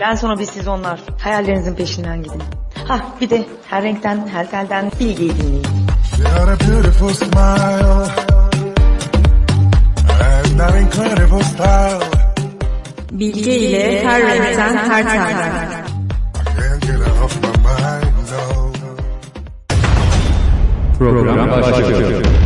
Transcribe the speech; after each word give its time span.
Ben 0.00 0.14
sonra 0.14 0.38
biz 0.38 0.48
siz 0.48 0.68
onlar. 0.68 1.00
Hayallerinizin 1.18 1.74
peşinden 1.74 2.22
gidin. 2.22 2.42
Ha 2.88 3.00
bir 3.20 3.30
de 3.30 3.44
her 3.70 3.82
renkten, 3.82 4.28
her 4.28 4.50
telden 4.50 4.90
bilgiyi 5.00 5.36
dinleyin. 5.36 5.66
You're 6.18 6.52
a 6.52 6.56
beautiful 6.58 7.08
smile 7.08 8.10
And 10.26 10.60
an 10.60 10.82
incredible 10.82 11.42
style 11.42 12.00
Bilge 13.12 13.56
ile 13.58 14.04
her 14.04 14.22
renkten, 14.22 14.76
her 14.76 15.04
telden. 15.04 15.86
Program 20.98 21.50
başlıyor. 21.50 22.45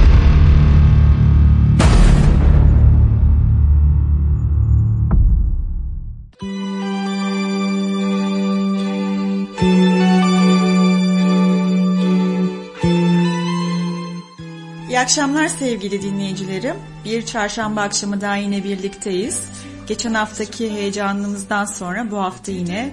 Akşamlar 15.00 15.48
sevgili 15.48 16.02
dinleyicilerim. 16.02 16.76
Bir 17.04 17.26
çarşamba 17.26 17.82
akşamı 17.82 18.20
daha 18.20 18.36
yine 18.36 18.64
birlikteyiz. 18.64 19.40
Geçen 19.86 20.14
haftaki 20.14 20.70
heyecanımızdan 20.70 21.64
sonra 21.64 22.10
bu 22.10 22.18
hafta 22.18 22.52
yine 22.52 22.90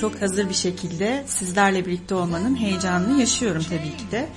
çok 0.00 0.22
hazır 0.22 0.48
bir 0.48 0.54
şekilde 0.54 1.24
sizlerle 1.26 1.86
birlikte 1.86 2.14
olmanın 2.14 2.56
heyecanını 2.56 3.20
yaşıyorum 3.20 3.62
tabii 3.62 3.96
ki 3.96 4.10
de. 4.10 4.28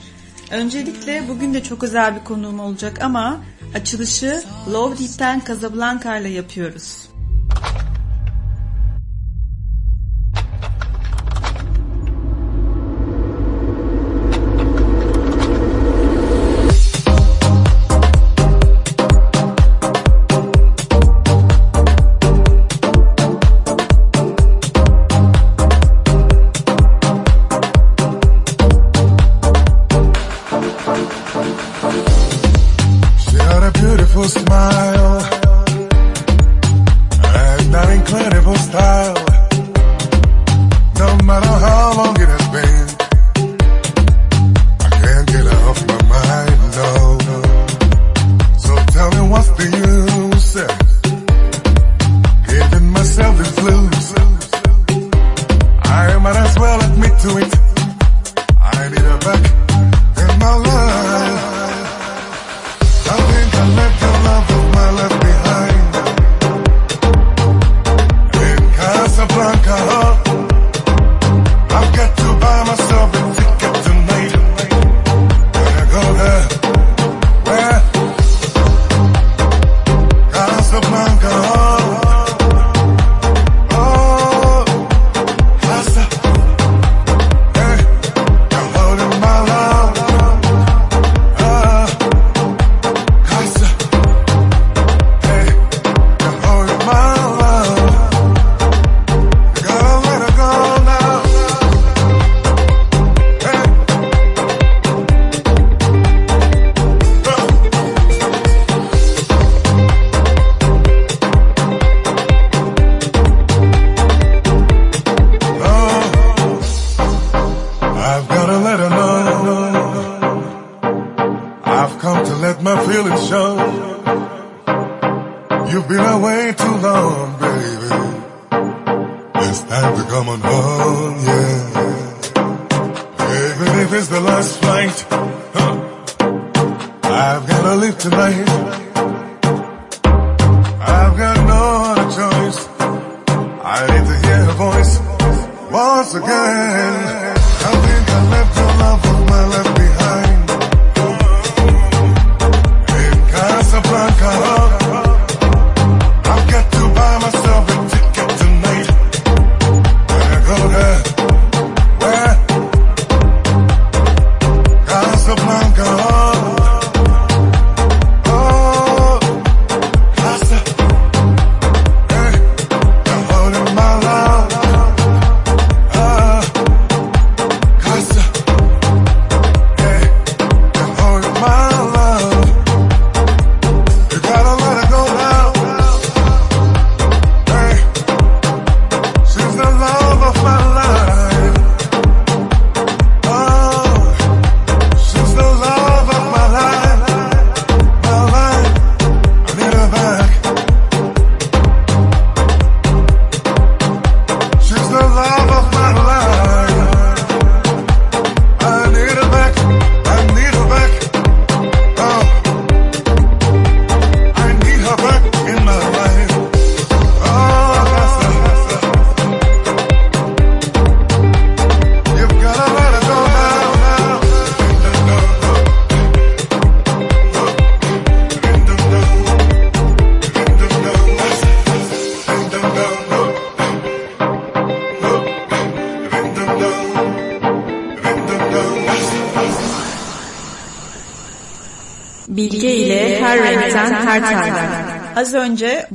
Öncelikle 0.52 1.24
bugün 1.30 1.54
de 1.54 1.64
çok 1.64 1.84
özel 1.84 2.16
bir 2.16 2.24
konuğum 2.24 2.60
olacak 2.60 3.02
ama 3.02 3.42
açılışı 3.76 4.44
Love 4.72 5.00
Deep'ten 5.00 5.42
Casablanca 5.48 6.18
ile 6.18 6.30
yapıyoruz. 6.30 7.07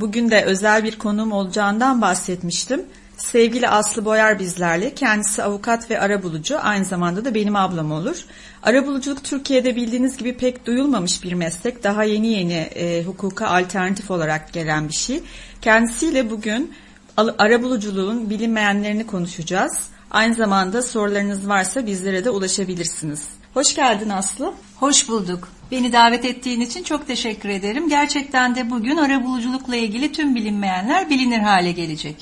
bugün 0.03 0.31
de 0.31 0.43
özel 0.43 0.83
bir 0.83 0.97
konuğum 0.97 1.31
olacağından 1.31 2.01
bahsetmiştim. 2.01 2.81
Sevgili 3.17 3.69
Aslı 3.69 4.05
Boyar 4.05 4.39
bizlerle. 4.39 4.95
Kendisi 4.95 5.43
avukat 5.43 5.89
ve 5.89 5.99
arabulucu, 5.99 6.59
aynı 6.61 6.85
zamanda 6.85 7.25
da 7.25 7.35
benim 7.35 7.55
ablam 7.55 7.91
olur. 7.91 8.25
Arabuluculuk 8.63 9.23
Türkiye'de 9.23 9.75
bildiğiniz 9.75 10.17
gibi 10.17 10.37
pek 10.37 10.65
duyulmamış 10.65 11.23
bir 11.23 11.33
meslek. 11.33 11.83
Daha 11.83 12.03
yeni 12.03 12.27
yeni 12.27 12.53
e, 12.53 13.03
hukuka 13.03 13.47
alternatif 13.47 14.11
olarak 14.11 14.53
gelen 14.53 14.87
bir 14.87 14.93
şey. 14.93 15.23
Kendisiyle 15.61 16.29
bugün 16.29 16.73
arabuluculuğun 17.17 18.29
bilinmeyenlerini 18.29 19.07
konuşacağız. 19.07 19.73
Aynı 20.11 20.35
zamanda 20.35 20.81
sorularınız 20.81 21.47
varsa 21.47 21.85
bizlere 21.85 22.25
de 22.25 22.29
ulaşabilirsiniz. 22.29 23.21
Hoş 23.53 23.75
geldin 23.75 24.09
Aslı. 24.09 24.53
Hoş 24.75 25.09
bulduk. 25.09 25.47
Beni 25.73 25.93
davet 25.93 26.25
ettiğin 26.25 26.61
için 26.61 26.83
çok 26.83 27.07
teşekkür 27.07 27.49
ederim. 27.49 27.89
Gerçekten 27.89 28.55
de 28.55 28.69
bugün 28.69 28.97
arabuluculukla 28.97 29.75
ilgili 29.75 30.11
tüm 30.11 30.35
bilinmeyenler 30.35 31.09
bilinir 31.09 31.39
hale 31.39 31.71
gelecek. 31.71 32.15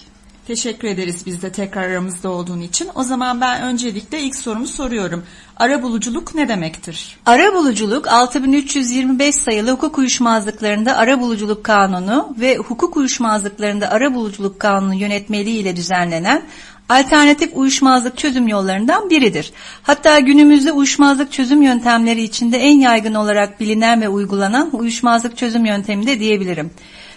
Teşekkür 0.48 0.88
ederiz 0.88 1.25
biz 1.25 1.42
de 1.42 1.51
tekrar 1.51 1.89
aramızda 1.89 2.30
olduğun 2.30 2.62
için. 2.62 2.89
O 2.95 3.03
zaman 3.03 3.42
ben 3.42 3.62
öncelikle 3.62 4.19
ilk 4.19 4.36
sorumu 4.36 4.68
soruyorum. 4.68 5.24
Arabuluculuk 5.57 6.36
ne 6.36 6.48
demektir? 6.48 7.18
Arabuluculuk 7.25 8.07
6325 8.07 9.36
sayılı 9.36 9.71
hukuk 9.71 9.98
uyuşmazlıklarında 9.98 10.98
arabuluculuk 10.98 11.63
kanunu 11.63 12.36
ve 12.39 12.57
hukuk 12.57 12.98
uyuşmazlıklarında 12.98 13.92
arabuluculuk 13.92 14.59
kanunu 14.59 14.95
yönetmeliği 14.95 15.59
ile 15.59 15.75
düzenlenen 15.75 16.44
alternatif 16.89 17.51
uyuşmazlık 17.53 18.17
çözüm 18.17 18.47
yollarından 18.47 19.09
biridir. 19.09 19.53
Hatta 19.83 20.19
günümüzde 20.19 20.71
uyuşmazlık 20.71 21.31
çözüm 21.31 21.61
yöntemleri 21.61 22.21
içinde 22.21 22.57
en 22.57 22.79
yaygın 22.79 23.13
olarak 23.13 23.59
bilinen 23.59 24.01
ve 24.01 24.09
uygulanan 24.09 24.69
uyuşmazlık 24.75 25.37
çözüm 25.37 25.65
yöntemi 25.65 26.07
de 26.07 26.19
diyebilirim 26.19 26.71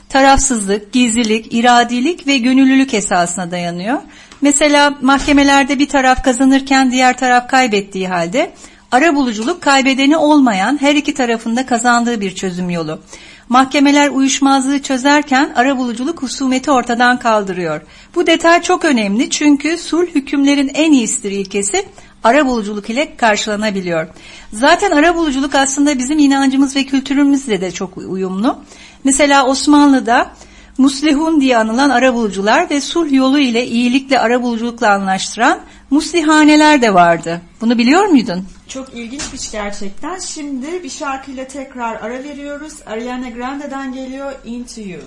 tarafsızlık, 0.09 0.93
gizlilik, 0.93 1.55
iradilik 1.55 2.27
ve 2.27 2.37
gönüllülük 2.39 2.95
esasına 2.95 3.51
dayanıyor. 3.51 3.99
Mesela 4.41 4.95
mahkemelerde 5.01 5.79
bir 5.79 5.89
taraf 5.89 6.25
kazanırken 6.25 6.91
diğer 6.91 7.19
taraf 7.19 7.49
kaybettiği 7.49 8.09
halde 8.09 8.53
ara 8.93 9.15
buluculuk 9.15 9.63
kaybedeni 9.63 10.17
olmayan 10.17 10.81
her 10.81 10.95
iki 10.95 11.15
tarafında 11.15 11.67
kazandığı 11.67 12.21
bir 12.21 12.35
çözüm 12.35 12.71
yolu. 12.71 13.01
Mahkemeler 13.49 14.09
uyuşmazlığı 14.09 14.83
çözerken 14.83 15.53
ara 15.55 15.79
buluculuk 15.79 16.23
husumeti 16.23 16.71
ortadan 16.71 17.19
kaldırıyor. 17.19 17.81
Bu 18.15 18.27
detay 18.27 18.63
çok 18.63 18.85
önemli 18.85 19.31
çünkü 19.31 19.79
sulh 19.79 20.07
hükümlerin 20.15 20.71
en 20.75 20.93
iyisidir 20.93 21.31
ilkesi 21.31 21.85
ara 22.25 22.47
buluculuk 22.47 22.91
ile 22.91 23.17
karşılanabiliyor. 23.17 24.09
Zaten 24.53 24.91
ara 24.91 25.17
buluculuk 25.17 25.55
aslında 25.55 25.99
bizim 25.99 26.19
inancımız 26.19 26.77
ve 26.77 26.85
kültürümüzle 26.85 27.61
de 27.61 27.71
çok 27.71 27.97
uyumlu. 27.97 28.59
Mesela 29.05 29.47
Osmanlı'da 29.47 30.31
muslihun 30.79 31.41
diye 31.41 31.57
anılan 31.59 31.91
arabulucular 31.91 32.71
ve 32.71 32.81
sulh 32.81 33.13
yolu 33.13 33.39
ile 33.39 33.67
iyilikle 33.67 34.19
arabuluculukla 34.21 34.91
anlaştıran 34.91 35.59
muslihaneler 35.95 36.83
de 36.83 36.95
vardı. 36.95 37.41
Bunu 37.61 37.79
biliyor 37.79 38.05
muydun? 38.05 38.45
Çok 38.69 38.95
ilginçmiş 38.95 39.51
gerçekten. 39.53 40.19
Şimdi 40.19 40.83
bir 40.83 40.91
şarkıyla 40.91 41.47
tekrar 41.47 41.95
ara 41.95 42.25
veriyoruz. 42.25 42.75
Ariana 42.87 43.31
Grande'den 43.31 43.93
geliyor 43.93 44.33
Into 44.45 44.81
You. 44.81 45.01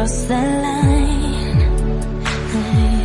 cross 0.00 0.24
the 0.24 0.34
line. 0.34 1.58
line. 2.54 2.99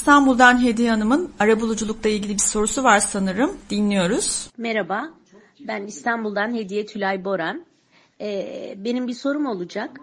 İstanbul'dan 0.00 0.62
Hediye 0.62 0.90
Hanım'ın 0.90 1.32
arabuluculukla 1.38 2.10
ilgili 2.10 2.32
bir 2.32 2.38
sorusu 2.38 2.84
var 2.84 2.98
sanırım. 2.98 3.58
Dinliyoruz. 3.70 4.50
Merhaba, 4.56 5.10
ben 5.60 5.86
İstanbul'dan 5.86 6.54
Hediye 6.54 6.86
Tülay 6.86 7.24
Boran. 7.24 7.64
Ee, 8.20 8.74
benim 8.76 9.08
bir 9.08 9.12
sorum 9.12 9.46
olacak. 9.46 10.00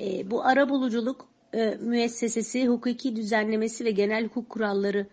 Ee, 0.00 0.30
bu 0.30 0.44
arabuluculuk 0.44 1.26
e, 1.54 1.78
müessesesi 1.80 2.68
hukuki 2.68 3.16
düzenlemesi 3.16 3.84
ve 3.84 3.90
genel 3.90 4.24
hukuk 4.24 4.48
kuralları 4.48 5.06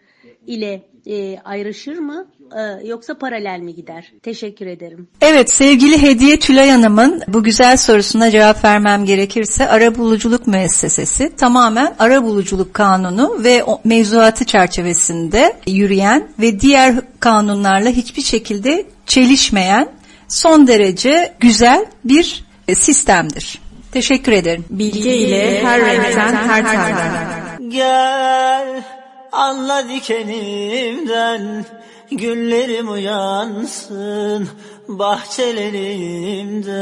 ile 0.47 0.81
e, 1.07 1.39
ayrışır 1.45 1.97
mı 1.97 2.27
e, 2.57 2.87
yoksa 2.87 3.17
paralel 3.17 3.59
mi 3.59 3.75
gider? 3.75 4.11
Teşekkür 4.23 4.65
ederim. 4.67 5.07
Evet 5.21 5.51
sevgili 5.51 6.01
Hediye 6.01 6.39
Tülay 6.39 6.69
Hanım'ın 6.69 7.21
bu 7.27 7.43
güzel 7.43 7.77
sorusuna 7.77 8.31
cevap 8.31 8.65
vermem 8.65 9.05
gerekirse 9.05 9.69
arabuluculuk 9.69 10.47
müessesesi 10.47 11.35
tamamen 11.35 11.95
arabuluculuk 11.99 12.73
kanunu 12.73 13.43
ve 13.43 13.63
o 13.63 13.81
mevzuatı 13.83 14.45
çerçevesinde 14.45 15.53
yürüyen 15.67 16.27
ve 16.39 16.59
diğer 16.59 16.95
kanunlarla 17.19 17.89
hiçbir 17.89 18.21
şekilde 18.21 18.85
çelişmeyen 19.05 19.89
son 20.27 20.67
derece 20.67 21.33
güzel 21.39 21.85
bir 22.05 22.45
e, 22.67 22.75
sistemdir. 22.75 23.61
Teşekkür 23.91 24.31
ederim. 24.31 24.65
Bilge 24.69 25.17
ile 25.17 25.63
her 25.63 25.81
renkten 25.81 26.33
her 26.33 26.65
telden. 26.71 27.69
Gel 27.69 28.96
anla 29.31 29.89
dikenimden 29.89 31.65
Güllerim 32.11 32.91
uyansın 32.91 34.49
bahçelerimde. 34.87 36.75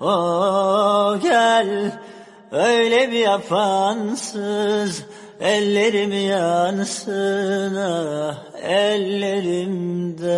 O 0.00 1.18
gel 1.22 2.00
öyle 2.52 3.12
bir 3.12 3.18
yapansız 3.18 5.04
Ellerim 5.40 6.12
yansın 6.12 7.74
ah 7.74 8.36
ellerimde 8.62 10.34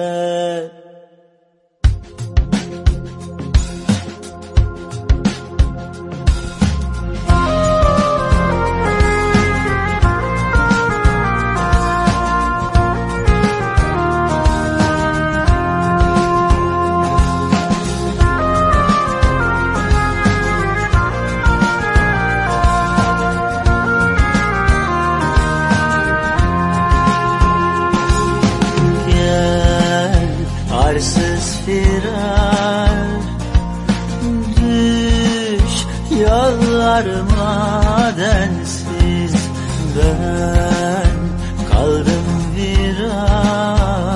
yollarıma 36.97 38.13
densiz 38.19 39.35
Ben 39.97 41.17
kaldım 41.71 42.27
viran 42.57 44.07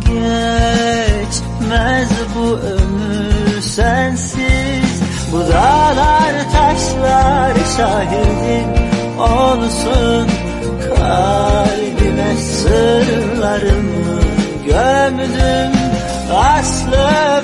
Geçmez 0.00 1.28
bu 2.36 2.46
ömür 2.58 3.60
sensiz. 3.60 5.02
Bu 5.32 5.38
dağlar 5.38 6.34
taşlar 6.52 7.54
şahidim 7.76 8.70
olsun. 9.18 10.28
Kalbime 10.96 12.36
sırlarımı 12.36 14.20
gömdüm 14.66 15.72
Aslı 16.34 17.43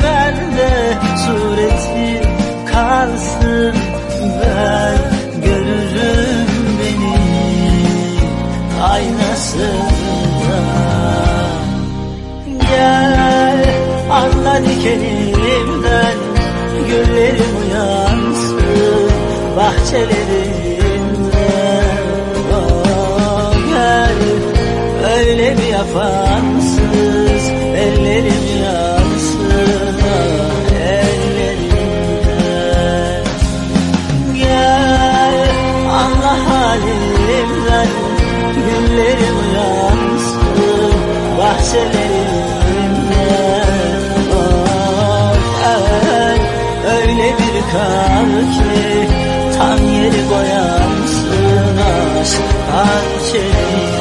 anla 14.11 14.61
dikenimden 14.65 16.17
Güllerim 16.89 17.57
uyansın 17.63 19.11
bahçelerinde 19.57 20.91
Oh, 22.55 23.53
gel 23.69 24.19
öyle 25.17 25.57
bir 25.59 25.67
yapansız 25.73 27.45
Ellerim 27.77 28.47
yansın 28.63 29.99
ah, 30.03 30.73
ellerimden. 30.83 32.05
Gel 34.35 35.49
anla 35.91 36.35
halimden 36.49 37.89
Güllerim 38.55 39.37
uyansın 39.51 40.93
bahçelerimde 41.39 42.50
Tam 50.11 50.19
yeri 50.19 50.31
boyansın 50.31 51.77
aşk 52.21 52.43
hançerine 52.71 53.91
Açtım 53.91 54.00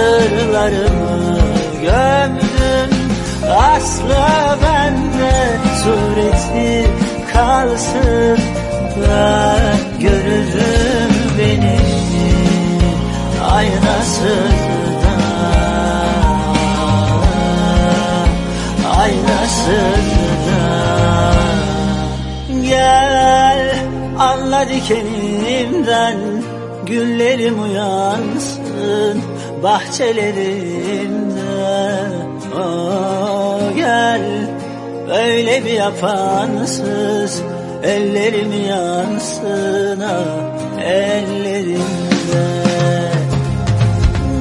sırlarımı 0.00 1.38
gömdüm. 1.82 2.90
Aslı 3.50 4.58
bende 4.62 5.58
sureti 5.82 6.90
kalsın 7.32 8.38
Ben 8.96 10.00
görürüm 10.00 11.14
beni. 11.38 11.80
Aynasında 13.50 15.14
Aynasında 18.98 20.10
Gel 22.68 23.74
anla 24.18 24.68
dikenimden 24.68 26.16
Güllerim 26.86 27.62
uyansın 27.62 29.29
bahçelerimde 29.62 31.40
Oh 32.56 33.76
gel 33.76 34.22
öyle 35.10 35.64
bir 35.64 35.70
yapansız? 35.70 37.42
Ellerim 37.82 38.66
yansın 38.68 40.00
ah 40.00 40.82
ellerimde. 40.82 41.80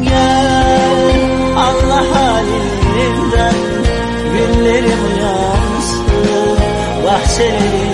Gel 0.03 1.15
Allah 1.57 2.05
halimden 2.15 3.55
Güllerim 4.33 4.99
uyansın 5.15 6.57
bahçelerimde 7.05 7.88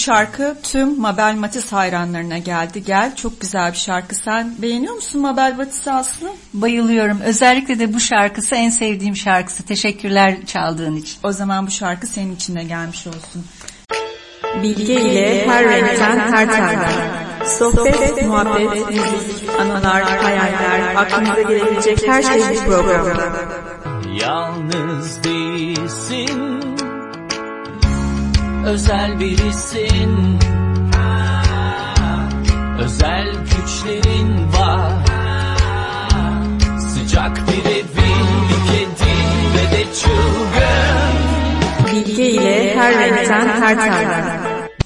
şarkı 0.00 0.56
tüm 0.62 1.00
Mabel 1.00 1.34
Matiz 1.34 1.72
hayranlarına 1.72 2.38
geldi. 2.38 2.84
Gel 2.84 3.16
çok 3.16 3.40
güzel 3.40 3.72
bir 3.72 3.76
şarkı. 3.76 4.14
Sen 4.14 4.54
beğeniyor 4.62 4.94
musun 4.94 5.20
Mabel 5.20 5.54
Matiz'i 5.56 5.92
Aslı? 5.92 6.28
Bayılıyorum. 6.54 7.20
Özellikle 7.20 7.78
de 7.78 7.94
bu 7.94 8.00
şarkısı 8.00 8.54
en 8.54 8.70
sevdiğim 8.70 9.16
şarkısı. 9.16 9.62
Teşekkürler 9.62 10.36
çaldığın 10.46 10.96
için. 10.96 11.18
O 11.22 11.32
zaman 11.32 11.66
bu 11.66 11.70
şarkı 11.70 12.06
senin 12.06 12.36
için 12.36 12.56
de 12.56 12.62
gelmiş 12.62 13.06
olsun. 13.06 13.44
Bilge 14.62 15.00
ile 15.00 15.48
her 15.48 15.64
renkten 15.64 16.18
her 16.18 16.50
telden. 16.50 16.92
Sohbet, 17.44 18.26
muhabbet, 18.26 18.88
müzik, 18.88 19.50
anılar, 19.60 20.02
hayaller, 20.02 20.94
aklınıza 20.96 21.42
gelebilecek 21.42 22.08
her 22.08 22.22
şey 22.22 22.50
bir 22.50 22.58
programda. 22.58 23.28
Yalnız 24.20 25.24
değilsin 25.24 26.69
Özel 28.66 29.20
birisin 29.20 30.38
Özel 32.80 33.26
güçlerin 33.32 34.52
var 34.52 35.04
Sıcak 36.80 37.36
bir 37.36 37.70
evin 37.70 38.26
bir 38.48 38.72
kedin 38.72 39.26
ve 39.54 39.76
de 39.76 39.84
çılgın 39.94 41.20
Bilge 42.06 42.30
ile 42.30 42.76
her 42.76 42.98
renkten 42.98 43.48
her 43.48 43.78
telden. 43.78 44.40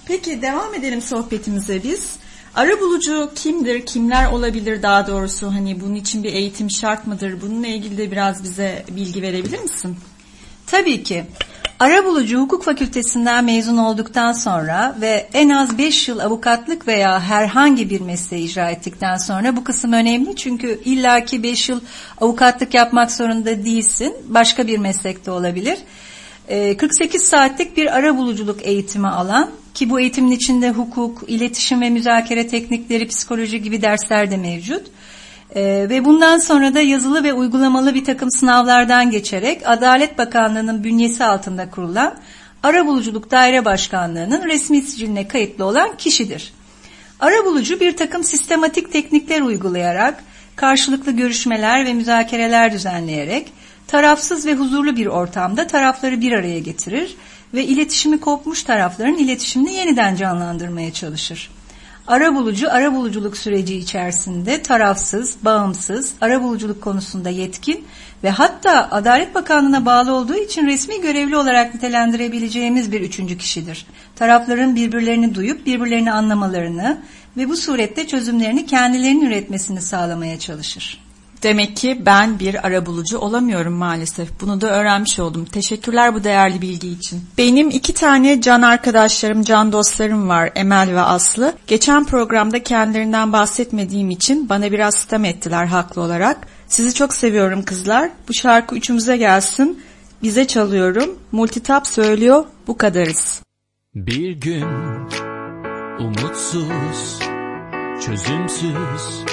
Peki 0.07 0.43
devam 0.43 0.75
edelim 0.75 1.03
sohbetimize 1.03 1.83
biz. 1.83 2.17
Ara 2.55 2.81
bulucu 2.81 3.31
kimdir, 3.35 3.87
kimler 3.87 4.33
olabilir 4.33 4.83
daha 4.83 5.07
doğrusu 5.07 5.47
hani 5.55 5.81
bunun 5.81 5.95
için 5.95 6.23
bir 6.23 6.33
eğitim 6.33 6.71
şart 6.71 7.07
mıdır? 7.07 7.41
Bununla 7.41 7.67
ilgili 7.67 7.99
de 7.99 8.11
biraz 8.11 8.45
bize 8.45 8.85
bilgi 8.91 9.23
verebilir 9.23 9.59
misin? 9.59 9.97
Tabii 10.67 11.03
ki. 11.03 11.25
Arabulucu 11.85 12.41
hukuk 12.41 12.65
fakültesinden 12.65 13.45
mezun 13.45 13.77
olduktan 13.77 14.33
sonra 14.33 14.97
ve 15.01 15.29
en 15.33 15.49
az 15.49 15.79
5 15.79 16.09
yıl 16.09 16.19
avukatlık 16.19 16.89
veya 16.89 17.21
herhangi 17.21 17.91
bir 17.91 18.01
mesleği 18.01 18.45
icra 18.45 18.71
ettikten 18.71 19.17
sonra 19.17 19.57
bu 19.57 19.65
kısım 19.65 19.93
önemli. 19.93 20.37
Çünkü 20.37 20.81
illaki 20.85 21.43
5 21.43 21.69
yıl 21.69 21.81
avukatlık 22.21 22.75
yapmak 22.75 23.13
zorunda 23.13 23.65
değilsin. 23.65 24.15
Başka 24.27 24.67
bir 24.67 24.79
meslekte 24.79 25.31
olabilir. 25.31 25.79
48 26.49 27.23
ee, 27.23 27.25
saatlik 27.25 27.77
bir 27.77 27.97
arabuluculuk 27.97 28.67
eğitimi 28.67 29.09
alan 29.09 29.51
ki 29.75 29.91
bu 29.91 30.01
eğitimin 30.01 30.31
içinde 30.31 30.71
hukuk, 30.71 31.23
iletişim 31.29 31.81
ve 31.81 31.91
müzakere 31.91 32.49
teknikleri, 32.49 33.07
psikoloji 33.07 33.63
gibi 33.63 33.83
dersler 33.83 34.31
de 34.31 34.37
mevcut. 34.37 34.87
Ee, 35.55 35.87
ve 35.91 36.05
bundan 36.05 36.39
sonra 36.39 36.75
da 36.75 36.81
yazılı 36.81 37.25
ve 37.25 37.33
uygulamalı 37.33 37.95
bir 37.95 38.05
takım 38.05 38.31
sınavlardan 38.31 39.11
geçerek 39.11 39.63
Adalet 39.65 40.19
Bakanlığı'nın 40.19 40.85
bünyesi 40.85 41.25
altında 41.25 41.71
kurulan 41.71 42.15
Arabuluculuk 42.63 43.31
Daire 43.31 43.65
Başkanlığı'nın 43.65 44.45
resmi 44.45 44.83
siciline 44.83 45.29
kayıtlı 45.29 45.65
olan 45.65 45.97
kişidir. 45.97 46.53
Arabulucu 47.21 47.81
bir 47.81 47.97
takım 47.97 48.25
sistematik 48.25 48.93
teknikler 48.93 49.41
uygulayarak, 49.41 50.25
karşılıklı 50.57 51.13
görüşmeler 51.13 51.87
ve 51.87 51.93
müzakereler 51.93 52.73
düzenleyerek, 52.73 53.53
tarafsız 53.87 54.47
ve 54.47 54.55
huzurlu 54.55 54.97
bir 54.97 55.07
ortamda 55.07 55.67
tarafları 55.67 56.21
bir 56.21 56.33
araya 56.33 56.59
getirir 56.59 57.17
ve 57.55 57.65
iletişimi 57.65 58.21
kopmuş 58.21 58.63
tarafların 58.63 59.15
iletişimini 59.15 59.73
yeniden 59.73 60.17
canlandırmaya 60.17 60.93
çalışır. 60.93 61.51
Arabulucu, 62.07 62.73
arabuluculuk 62.73 63.37
süreci 63.37 63.77
içerisinde 63.77 64.63
tarafsız, 64.63 65.37
bağımsız, 65.43 66.15
arabuluculuk 66.21 66.83
konusunda 66.83 67.31
yetkin 67.31 67.85
ve 68.25 68.31
hatta 68.31 68.89
Adalet 68.91 69.35
Bakanlığı'na 69.35 69.87
bağlı 69.87 70.13
olduğu 70.13 70.35
için 70.35 70.67
resmi 70.67 71.01
görevli 71.01 71.37
olarak 71.37 71.75
nitelendirebileceğimiz 71.75 72.93
bir 72.93 73.01
üçüncü 73.01 73.39
kişidir. 73.39 73.87
Tarafların 74.17 74.77
birbirlerini 74.77 75.35
duyup 75.35 75.67
birbirlerini 75.67 76.13
anlamalarını 76.13 76.99
ve 77.37 77.49
bu 77.49 77.57
surette 77.57 78.07
çözümlerini 78.07 78.67
kendilerinin 78.67 79.27
üretmesini 79.27 79.83
sağlamaya 79.83 80.39
çalışır. 80.39 81.04
Demek 81.43 81.77
ki 81.77 82.03
ben 82.07 82.39
bir 82.39 82.67
arabulucu 82.67 83.19
olamıyorum 83.19 83.73
maalesef. 83.73 84.41
Bunu 84.41 84.61
da 84.61 84.71
öğrenmiş 84.81 85.19
oldum. 85.19 85.45
Teşekkürler 85.45 86.15
bu 86.15 86.25
değerli 86.25 86.63
bilgi 86.63 86.89
için. 86.89 87.21
Benim 87.39 87.71
iki 87.71 87.95
tane 87.95 88.41
can 88.41 88.63
arkadaşlarım, 88.63 89.43
can 89.43 89.73
dostlarım 89.73 90.29
var 90.29 90.51
Emel 90.55 90.95
ve 90.95 91.01
Aslı. 91.01 91.55
Geçen 91.67 92.05
programda 92.05 92.63
kendilerinden 92.63 93.33
bahsetmediğim 93.33 94.11
için 94.11 94.49
bana 94.49 94.73
biraz 94.73 94.95
sitem 94.95 95.25
ettiler 95.25 95.67
haklı 95.67 96.03
olarak. 96.03 96.47
Sizi 96.69 96.95
çok 96.95 97.15
seviyorum 97.15 97.63
kızlar. 97.63 98.11
Bu 98.29 98.35
şarkı 98.35 98.77
üçümüze 98.77 99.17
gelsin. 99.17 99.83
Bize 100.23 100.47
çalıyorum. 100.47 101.19
Multitap 101.33 101.87
söylüyor. 101.87 102.45
Bu 102.67 102.77
kadarız. 102.77 103.43
Bir 103.95 104.31
gün 104.31 104.67
umutsuz, 105.99 107.21
çözümsüz 108.07 109.25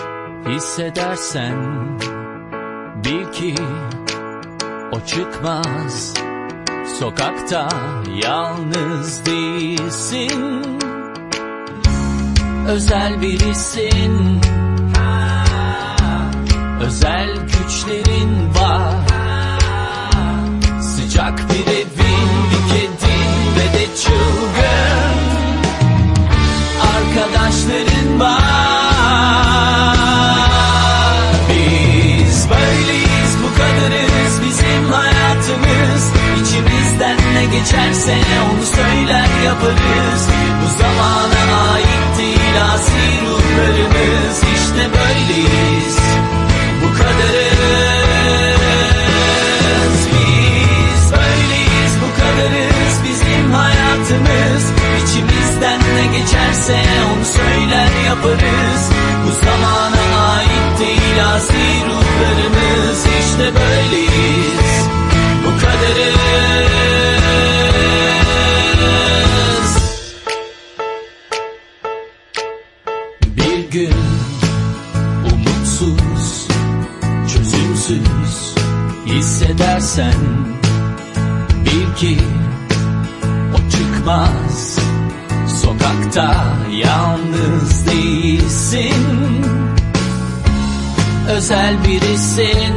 hissedersen 0.47 1.57
bil 3.03 3.31
ki 3.31 3.55
o 4.91 4.99
çıkmaz. 4.99 6.13
Sokakta 6.99 7.69
yalnız 8.23 9.25
değilsin. 9.25 10.63
Özel 12.67 13.21
birisin. 13.21 14.41
Özel 16.81 17.35
güçlerin 17.35 18.55
var. 18.55 18.95
Sıcak 20.81 21.39
bir 21.49 21.80
geçerse 38.11 38.37
onu 38.51 38.65
söyler 38.65 39.29
yaparız. 39.45 40.23
Bu 40.61 40.67
zamana 40.81 41.71
ait 41.73 42.17
değil 42.17 42.55
asi 42.73 43.03
ruhlarımız. 43.25 44.37
İşte 44.55 44.83
böyleyiz. 44.95 45.97
Bu 46.81 46.89
kadarız. 46.97 47.61
Biz 50.13 51.03
böyleyiz 51.11 51.93
bu 52.01 52.09
kadarız. 52.19 52.95
Bizim 53.03 53.53
hayatımız 53.53 54.65
İçimizden 55.03 55.79
ne 55.79 56.17
geçerse 56.17 56.79
onu 57.13 57.25
söyler 57.25 57.91
yaparız. 58.07 58.83
Bu 59.25 59.45
zamana 59.45 60.03
ait 60.33 60.79
değil 60.79 61.17
asi 61.35 61.63
ruhlarımız 61.87 62.00
hissedersen 79.05 80.13
bil 81.65 81.95
ki 81.95 82.17
o 83.53 83.71
çıkmaz. 83.71 84.79
Sokakta 85.61 86.45
yalnız 86.71 87.87
değilsin. 87.87 89.45
Özel 91.29 91.75
birisin. 91.87 92.75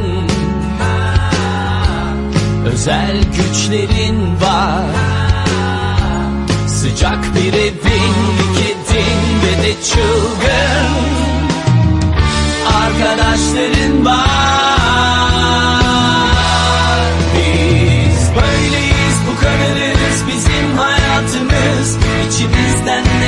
Özel 2.65 3.17
güçlerin 3.23 4.41
var. 4.41 4.85
Sıcak 6.67 7.35
bir 7.35 7.53
evin, 7.53 8.15
kedin 8.57 9.41
ve 9.43 9.63
de 9.63 9.73
çılgın 9.83 11.15
Arkadaşların 12.65 14.05
var 14.05 14.74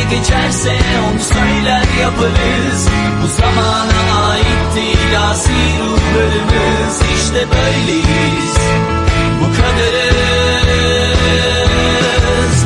geçerse 0.09 0.77
onu 1.09 1.19
söyler 1.19 1.85
yaparız 2.01 2.87
Bu 3.23 3.27
zamana 3.27 4.27
ait 4.29 4.75
değil 4.75 5.21
asi 5.31 5.49
ruhlarımız 5.79 7.01
İşte 7.15 7.47
böyleyiz. 7.51 8.55
Bu 9.41 9.45
kadarız 9.61 10.97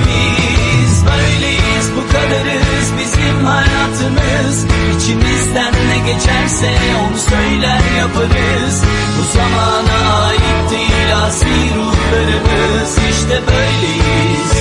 Biz. 0.07 0.93
Böyleyiz 1.05 1.87
bu 1.95 2.01
kadarız 2.11 2.87
bizim 2.99 3.45
hayatımız. 3.45 4.65
İçimizden 4.95 5.73
ne 5.73 5.97
geçerse 6.13 6.71
onu 7.01 7.17
söyler 7.17 7.81
yaparız. 7.99 8.83
Bu 9.17 9.23
zamana 9.37 9.97
ait 10.25 10.71
değil 10.71 11.09
asi 11.25 11.55
ruhlarımız 11.75 12.91
İşte 13.09 13.37
böyleyiz. 13.47 14.51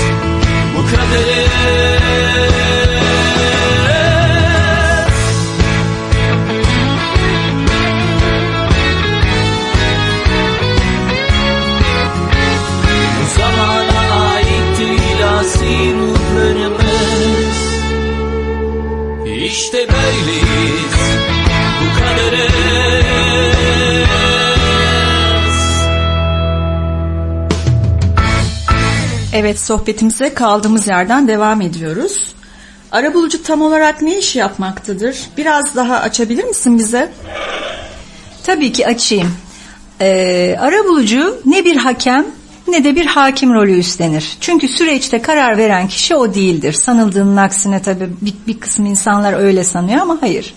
Bu 0.77 0.83
kadarız 0.83 2.70
Evet 29.41 29.61
sohbetimize 29.61 30.35
kaldığımız 30.35 30.87
yerden 30.87 31.29
devam 31.29 31.61
ediyoruz. 31.61 32.35
Arabulucu 32.93 33.43
tam 33.43 33.63
olarak 33.63 34.03
ne 34.03 34.19
iş 34.19 34.37
yapmaktadır? 34.37 35.19
Biraz 35.37 35.77
daha 35.77 35.97
açabilir 35.97 36.45
misin 36.45 36.79
bize? 36.79 37.13
Tabii 38.47 38.73
ki 38.73 38.87
açayım. 38.87 39.37
Ee, 40.01 40.57
arabulucu 40.61 41.41
ne 41.47 41.65
bir 41.65 41.77
hakem 41.77 42.27
ne 42.69 42.85
de 42.85 42.97
bir 42.97 43.07
hakim 43.07 43.55
rolü 43.55 43.79
üstlenir. 43.79 44.37
Çünkü 44.41 44.69
süreçte 44.69 45.23
karar 45.23 45.59
veren 45.59 45.89
kişi 45.89 46.15
o 46.15 46.35
değildir. 46.35 46.73
Sanıldığının 46.73 47.37
aksine 47.37 47.83
tabii 47.83 48.09
bir, 48.21 48.35
bir 48.47 48.61
kısım 48.61 48.87
insanlar 48.87 49.33
öyle 49.33 49.65
sanıyor 49.65 50.01
ama 50.01 50.19
hayır. 50.21 50.55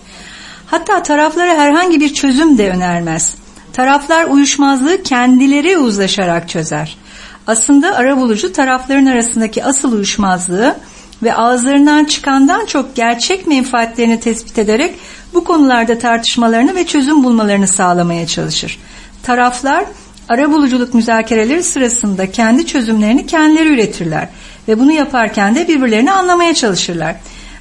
Hatta 0.66 1.02
taraflara 1.02 1.54
herhangi 1.54 2.00
bir 2.00 2.14
çözüm 2.14 2.58
de 2.58 2.70
önermez. 2.70 3.34
Taraflar 3.72 4.24
uyuşmazlığı 4.24 5.02
kendileri 5.02 5.78
uzlaşarak 5.78 6.48
çözer. 6.48 6.96
Aslında 7.46 7.96
arabulucu 7.96 8.52
tarafların 8.52 9.06
arasındaki 9.06 9.64
asıl 9.64 9.92
uyuşmazlığı 9.92 10.76
ve 11.22 11.34
ağızlarından 11.34 12.04
çıkandan 12.04 12.66
çok 12.66 12.96
gerçek 12.96 13.46
menfaatlerini 13.46 14.20
tespit 14.20 14.58
ederek 14.58 14.94
bu 15.34 15.44
konularda 15.44 15.98
tartışmalarını 15.98 16.74
ve 16.74 16.86
çözüm 16.86 17.24
bulmalarını 17.24 17.68
sağlamaya 17.68 18.26
çalışır. 18.26 18.78
Taraflar 19.22 19.84
arabuluculuk 20.28 20.94
müzakereleri 20.94 21.62
sırasında 21.62 22.30
kendi 22.30 22.66
çözümlerini 22.66 23.26
kendileri 23.26 23.68
üretirler 23.68 24.28
ve 24.68 24.78
bunu 24.78 24.92
yaparken 24.92 25.54
de 25.54 25.68
birbirlerini 25.68 26.12
anlamaya 26.12 26.54
çalışırlar. 26.54 27.16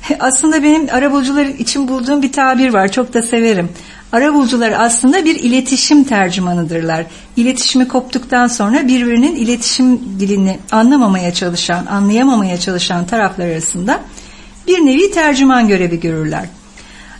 Aslında 0.20 0.64
benim 0.64 0.88
arabulucular 0.92 1.46
için 1.46 1.88
bulduğum 1.88 2.22
bir 2.22 2.32
tabir 2.32 2.74
var 2.74 2.92
çok 2.92 3.14
da 3.14 3.22
severim. 3.22 3.70
Arabulucular 4.14 4.72
aslında 4.72 5.26
bir 5.26 5.36
iletişim 5.36 6.04
tercümanıdırlar. 6.04 7.06
İletişimi 7.38 7.88
koptuktan 7.88 8.48
sonra 8.48 8.88
birbirinin 8.88 9.36
iletişim 9.36 10.00
dilini 10.20 10.60
anlamamaya 10.72 11.34
çalışan, 11.34 11.86
anlayamamaya 11.86 12.60
çalışan 12.60 13.06
taraflar 13.06 13.48
arasında 13.48 14.00
bir 14.68 14.80
nevi 14.86 15.12
tercüman 15.12 15.68
görevi 15.68 16.00
görürler. 16.00 16.46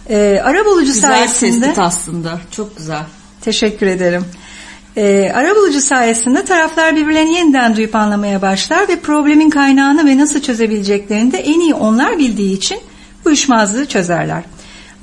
Ee, 0.10 0.42
arabulucu 0.44 0.94
Güzel 0.94 1.10
sayesinde... 1.10 1.60
tespit 1.60 1.80
aslında. 1.80 2.40
Çok 2.52 2.78
güzel. 2.78 3.04
Teşekkür 3.42 3.88
ederim. 3.88 4.26
Ee, 4.98 5.32
arabulucu 5.36 5.82
sayesinde 5.82 6.46
taraflar 6.46 6.96
birbirlerini 6.96 7.34
yeniden 7.34 7.76
duyup 7.76 7.96
anlamaya 7.96 8.42
başlar 8.42 8.88
ve 8.88 9.00
problemin 9.00 9.50
kaynağını 9.50 10.06
ve 10.06 10.18
nasıl 10.18 10.42
çözebileceklerini 10.42 11.32
de 11.32 11.38
en 11.38 11.60
iyi 11.60 11.74
onlar 11.74 12.18
bildiği 12.18 12.58
için 12.58 12.80
uyuşmazlığı 13.26 13.86
çözerler. 13.86 14.44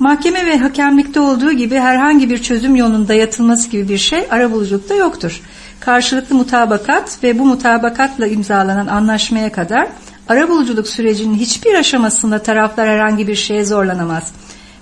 Mahkeme 0.01 0.45
ve 0.45 0.57
hakemlikte 0.57 1.19
olduğu 1.19 1.51
gibi 1.51 1.75
herhangi 1.75 2.29
bir 2.29 2.41
çözüm 2.41 2.75
yolunun 2.75 3.07
dayatılması 3.07 3.69
gibi 3.69 3.89
bir 3.89 3.97
şey 3.97 4.27
arabuluculukta 4.31 4.95
yoktur. 4.95 5.41
Karşılıklı 5.79 6.35
mutabakat 6.35 7.23
ve 7.23 7.39
bu 7.39 7.45
mutabakatla 7.45 8.27
imzalanan 8.27 8.87
anlaşmaya 8.87 9.51
kadar 9.51 9.87
arabuluculuk 10.29 10.87
sürecinin 10.87 11.35
hiçbir 11.35 11.73
aşamasında 11.73 12.43
taraflar 12.43 12.89
herhangi 12.89 13.27
bir 13.27 13.35
şeye 13.35 13.65
zorlanamaz. 13.65 14.31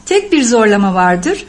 Tek 0.05 0.31
bir 0.31 0.43
zorlama 0.43 0.93
vardır. 0.93 1.45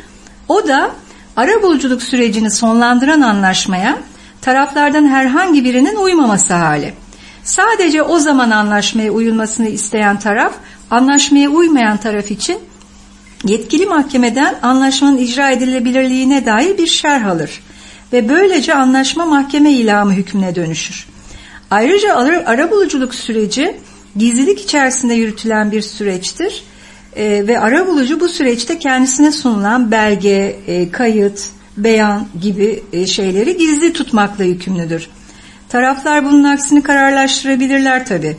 O 0.49 0.69
da 0.69 0.91
arabuluculuk 1.37 2.03
sürecini 2.03 2.51
sonlandıran 2.51 3.21
anlaşmaya 3.21 3.99
taraflardan 4.41 5.09
herhangi 5.09 5.65
birinin 5.65 5.97
uymaması 5.97 6.55
hali. 6.55 6.95
Sadece 7.45 8.03
o 8.03 8.19
zaman 8.19 8.51
anlaşmaya 8.51 9.13
uyulmasını 9.13 9.69
isteyen 9.69 10.19
taraf, 10.19 10.53
anlaşmaya 10.91 11.51
uymayan 11.51 11.97
taraf 11.97 12.31
için 12.31 12.59
yetkili 13.45 13.87
mahkemeden 13.87 14.59
anlaşmanın 14.63 15.17
icra 15.17 15.51
edilebilirliğine 15.51 16.47
dair 16.47 16.79
bir 16.79 16.87
şerh 16.87 17.27
alır 17.27 17.61
ve 18.13 18.29
böylece 18.29 18.75
anlaşma 18.75 19.27
mahkeme 19.27 19.71
ilamı 19.71 20.13
hükmüne 20.13 20.55
dönüşür. 20.55 21.07
Ayrıca 21.71 22.17
arabuluculuk 22.47 23.15
süreci 23.15 23.77
gizlilik 24.17 24.61
içerisinde 24.61 25.15
yürütülen 25.15 25.73
bir 25.73 25.83
süreçtir 25.83 26.63
e, 27.17 27.47
ve 27.47 27.61
arabulucu 27.61 28.21
bu 28.21 28.29
süreçte 28.29 28.79
kendisine 28.79 29.33
sunulan 29.33 29.91
belge, 29.91 30.57
e, 30.67 30.91
kayıt, 30.91 31.49
beyan 31.77 32.27
gibi 32.41 32.83
e, 32.93 33.07
şeyleri 33.07 33.57
gizli 33.57 33.93
tutmakla 33.93 34.45
yükümlüdür. 34.45 35.09
Taraflar 35.69 36.25
bunun 36.25 36.45
aksini 36.45 36.83
kararlaştırabilirler 36.83 38.07
tabi. 38.07 38.37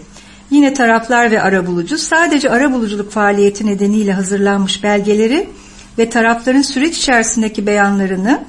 Yine 0.52 0.74
taraflar 0.74 1.32
ve 1.32 1.42
arabulucu 1.42 1.98
sadece 1.98 2.50
arabuluculuk 2.50 3.12
faaliyeti 3.12 3.68
nedeniyle 3.68 4.14
hazırlanmış 4.14 4.84
belgeleri 4.84 5.50
ve 5.98 6.10
tarafların 6.10 6.62
süreç 6.62 6.98
içerisindeki 6.98 7.68
beyanlarını 7.68 8.44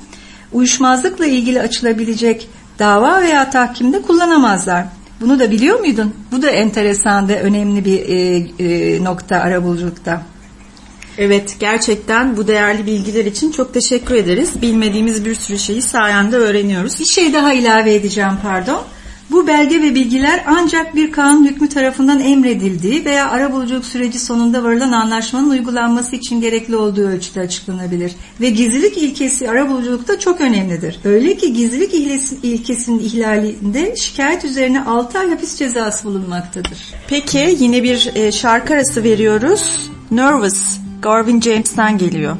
uyuşmazlıkla 0.52 1.26
ilgili 1.26 1.60
açılabilecek 1.60 2.48
dava 2.78 3.22
veya 3.22 3.50
tahkimde 3.50 4.02
kullanamazlar. 4.02 4.86
Bunu 5.20 5.38
da 5.38 5.50
biliyor 5.50 5.80
muydun? 5.80 6.14
Bu 6.32 6.42
da 6.42 6.50
enteresan 6.50 7.28
ve 7.28 7.40
önemli 7.40 7.84
bir 7.84 8.08
e, 8.08 8.36
e, 8.58 9.04
nokta 9.04 9.36
arabuluculukta. 9.36 10.22
Evet 11.18 11.56
gerçekten 11.58 12.36
bu 12.36 12.48
değerli 12.48 12.86
bilgiler 12.86 13.24
için 13.24 13.52
çok 13.52 13.74
teşekkür 13.74 14.14
ederiz. 14.14 14.62
Bilmediğimiz 14.62 15.24
bir 15.24 15.34
sürü 15.34 15.58
şeyi 15.58 15.82
sayende 15.82 16.36
öğreniyoruz. 16.36 17.00
Bir 17.00 17.04
şey 17.04 17.32
daha 17.32 17.52
ilave 17.52 17.94
edeceğim 17.94 18.32
pardon. 18.42 18.82
Bu 19.30 19.46
belge 19.46 19.82
ve 19.82 19.94
bilgiler 19.94 20.44
ancak 20.46 20.96
bir 20.96 21.12
kanun 21.12 21.44
hükmü 21.44 21.68
tarafından 21.68 22.20
emredildiği 22.20 23.04
veya 23.04 23.30
arabuluculuk 23.30 23.84
süreci 23.84 24.18
sonunda 24.18 24.64
varılan 24.64 24.92
anlaşmanın 24.92 25.50
uygulanması 25.50 26.16
için 26.16 26.40
gerekli 26.40 26.76
olduğu 26.76 27.08
ölçüde 27.08 27.40
açıklanabilir. 27.40 28.12
Ve 28.40 28.50
gizlilik 28.50 28.98
ilkesi 28.98 29.50
arabuluculukta 29.50 30.18
çok 30.18 30.40
önemlidir. 30.40 30.98
Öyle 31.04 31.36
ki 31.36 31.52
gizlilik 31.52 31.94
ilkesinin 32.42 32.98
ihlalinde 32.98 33.96
şikayet 33.96 34.44
üzerine 34.44 34.84
6 34.84 35.18
ay 35.18 35.30
hapis 35.30 35.56
cezası 35.56 36.08
bulunmaktadır. 36.08 36.78
Peki 37.08 37.56
yine 37.58 37.82
bir 37.82 38.10
e, 38.14 38.32
şarkı 38.32 38.74
arası 38.74 39.04
veriyoruz. 39.04 39.90
Nervous, 40.10 40.78
Garvin 41.02 41.40
James'ten 41.40 41.98
geliyor. 41.98 42.36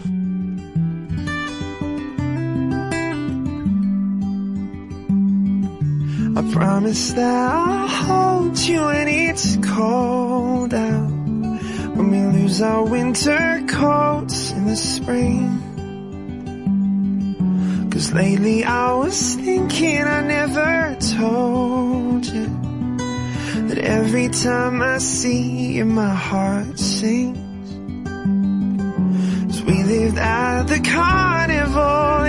Promise 6.53 7.13
that 7.13 7.51
I'll 7.51 7.89
hold 7.89 8.59
you 8.59 8.83
when 8.83 9.09
it's 9.09 9.57
cold 9.57 10.75
out. 10.75 11.11
When 11.97 12.11
we 12.11 12.41
lose 12.41 12.61
our 12.61 12.85
winter 12.85 13.63
coats 13.67 14.53
in 14.53 14.67
the 14.67 14.77
spring. 14.77 15.59
Cause 17.91 18.13
lately 18.13 18.65
I 18.65 18.93
was 18.95 19.35
thinking 19.37 20.03
I 20.03 20.21
never 20.23 20.97
told 21.17 22.27
you. 22.27 22.49
That 23.69 23.79
every 23.79 24.29
time 24.29 24.83
I 24.83 24.99
see 24.99 25.77
you 25.77 25.87
my 25.87 26.15
heart 26.15 26.79
sings. 26.79 27.39
Cause 29.47 29.63
we 29.63 29.83
lived 29.85 30.19
at 30.19 30.65
the 30.65 30.81
carnival 30.81 32.22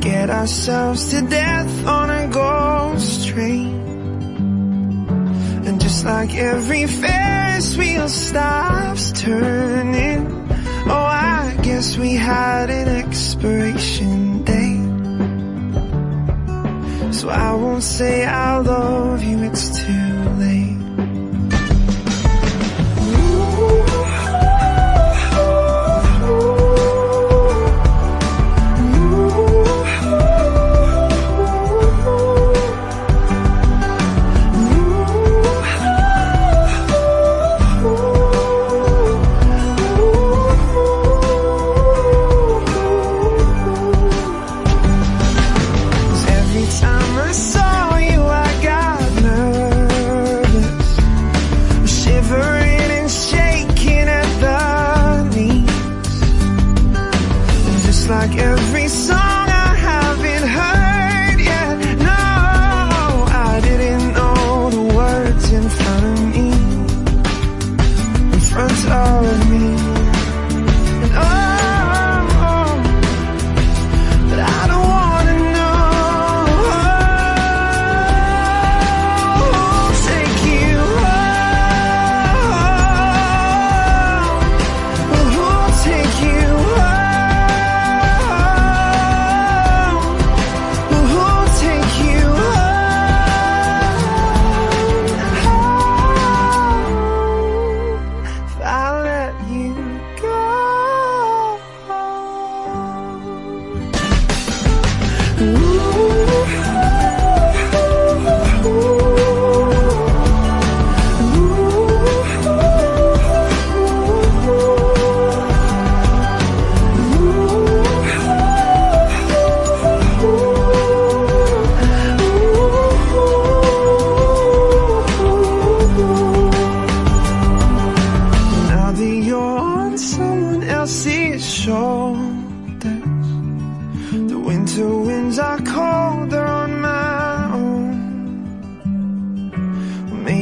Scared 0.00 0.30
ourselves 0.30 1.10
to 1.10 1.22
death 1.22 1.84
on 1.84 2.08
a 2.08 2.28
ghost 2.28 3.26
train. 3.26 3.74
And 5.66 5.80
just 5.80 6.04
like 6.04 6.32
every 6.36 6.86
Ferris 6.86 7.76
wheel 7.76 8.08
stops 8.08 9.10
turning. 9.20 10.20
Oh, 10.86 11.08
I 11.34 11.58
guess 11.64 11.98
we 11.98 12.14
had 12.14 12.70
an 12.70 12.86
expiration 12.86 14.44
date. 14.44 14.86
So 17.12 17.28
I 17.28 17.52
won't 17.54 17.82
say 17.82 18.24
I 18.24 18.58
love 18.58 19.20
you, 19.24 19.42
it's 19.42 19.82
too 19.82 19.97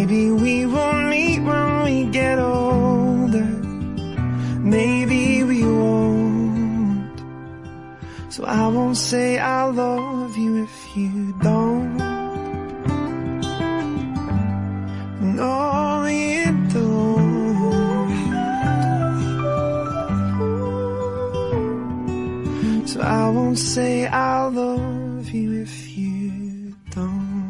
Maybe 0.07 0.31
we 0.31 0.67
will 0.67 0.93
meet 1.11 1.41
when 1.41 1.83
we 1.83 2.05
get 2.13 2.39
older. 2.39 3.51
Maybe 4.63 5.43
we 5.43 5.65
won't. 5.65 7.19
So 8.29 8.45
I 8.45 8.69
won't 8.69 8.97
say 8.97 9.37
I 9.37 9.65
love 9.65 10.37
you 10.37 10.63
if 10.63 10.97
you 10.97 11.35
don't. 11.43 11.97
No. 15.35 15.77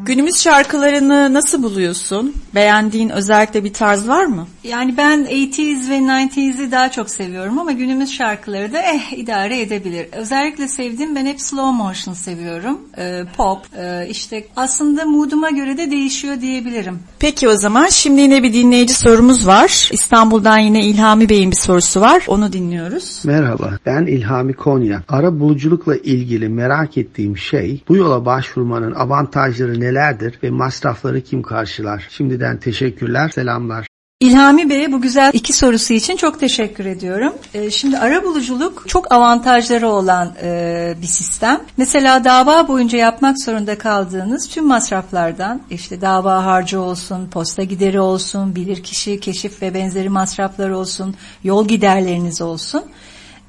Günümüz 0.07 0.43
şarkılarını 0.43 1.33
nasıl 1.33 1.63
buluyorsun? 1.63 2.33
Beğendiğin 2.55 3.09
özellikle 3.09 3.63
bir 3.63 3.73
tarz 3.73 4.07
var 4.07 4.25
mı? 4.25 4.47
Yani 4.63 4.97
ben 4.97 5.19
80s 5.19 5.89
ve 5.89 5.97
90s'i 5.97 6.71
daha 6.71 6.91
çok 6.91 7.09
seviyorum 7.09 7.59
ama 7.59 7.71
günümüz 7.71 8.13
şarkıları 8.13 8.73
da 8.73 8.81
eh 8.81 9.17
idare 9.17 9.61
edebilir. 9.61 10.07
Özellikle 10.11 10.67
sevdiğim 10.67 11.15
ben 11.15 11.25
hep 11.25 11.41
slow 11.41 11.71
motion 11.83 12.13
seviyorum. 12.13 12.79
Ee, 12.97 13.23
pop 13.37 13.59
e, 13.77 14.07
işte 14.09 14.45
aslında 14.55 15.05
mooduma 15.05 15.49
göre 15.49 15.77
de 15.77 15.91
değişiyor 15.91 16.41
diyebilirim. 16.41 16.99
Peki 17.19 17.49
o 17.49 17.55
zaman 17.55 17.87
şimdi 17.87 18.21
yine 18.21 18.43
bir 18.43 18.53
dinleyici 18.53 18.93
sorumuz 18.93 19.47
var. 19.47 19.89
İstanbul'dan 19.91 20.57
yine 20.57 20.85
İlhami 20.85 21.29
Bey'in 21.29 21.51
bir 21.51 21.55
sorusu 21.55 22.01
var. 22.01 22.23
Onu 22.27 22.53
dinliyoruz. 22.53 23.21
Merhaba, 23.25 23.77
ben 23.85 24.05
İlhami 24.05 24.53
Konya. 24.53 25.03
Ara 25.09 25.39
buluculukla 25.39 25.95
ilgili 25.95 26.49
merak 26.49 26.97
ettiğim 26.97 27.37
şey, 27.37 27.83
bu 27.89 27.95
yola 27.95 28.25
başvurmanın 28.25 28.91
avantajları 28.91 29.79
nelerdir 29.79 30.39
ve 30.43 30.49
masrafları 30.49 31.21
kim 31.21 31.41
karşılar? 31.41 32.07
Şimdiden 32.37 32.59
teşekkürler, 32.59 33.29
selamlar. 33.29 33.87
İlhami 34.19 34.69
Bey'e 34.69 34.91
bu 34.91 35.01
güzel 35.01 35.31
iki 35.33 35.53
sorusu 35.53 35.93
için 35.93 36.15
çok 36.17 36.39
teşekkür 36.39 36.85
ediyorum. 36.85 37.33
Ee, 37.53 37.71
şimdi 37.71 37.97
arabuluculuk 37.97 38.83
çok 38.87 39.11
avantajları 39.11 39.87
olan 39.87 40.33
e, 40.41 40.93
bir 41.01 41.07
sistem. 41.07 41.61
Mesela 41.77 42.23
dava 42.23 42.67
boyunca 42.67 42.97
yapmak 42.97 43.41
zorunda 43.41 43.77
kaldığınız 43.77 44.47
tüm 44.47 44.67
masraflardan 44.67 45.61
işte 45.69 46.01
dava 46.01 46.45
harcı 46.45 46.81
olsun, 46.81 47.29
posta 47.29 47.63
gideri 47.63 47.99
olsun, 47.99 48.55
bilirkişi, 48.55 49.19
keşif 49.19 49.61
ve 49.61 49.73
benzeri 49.73 50.09
masraflar 50.09 50.69
olsun, 50.69 51.15
yol 51.43 51.67
giderleriniz 51.67 52.41
olsun 52.41 52.83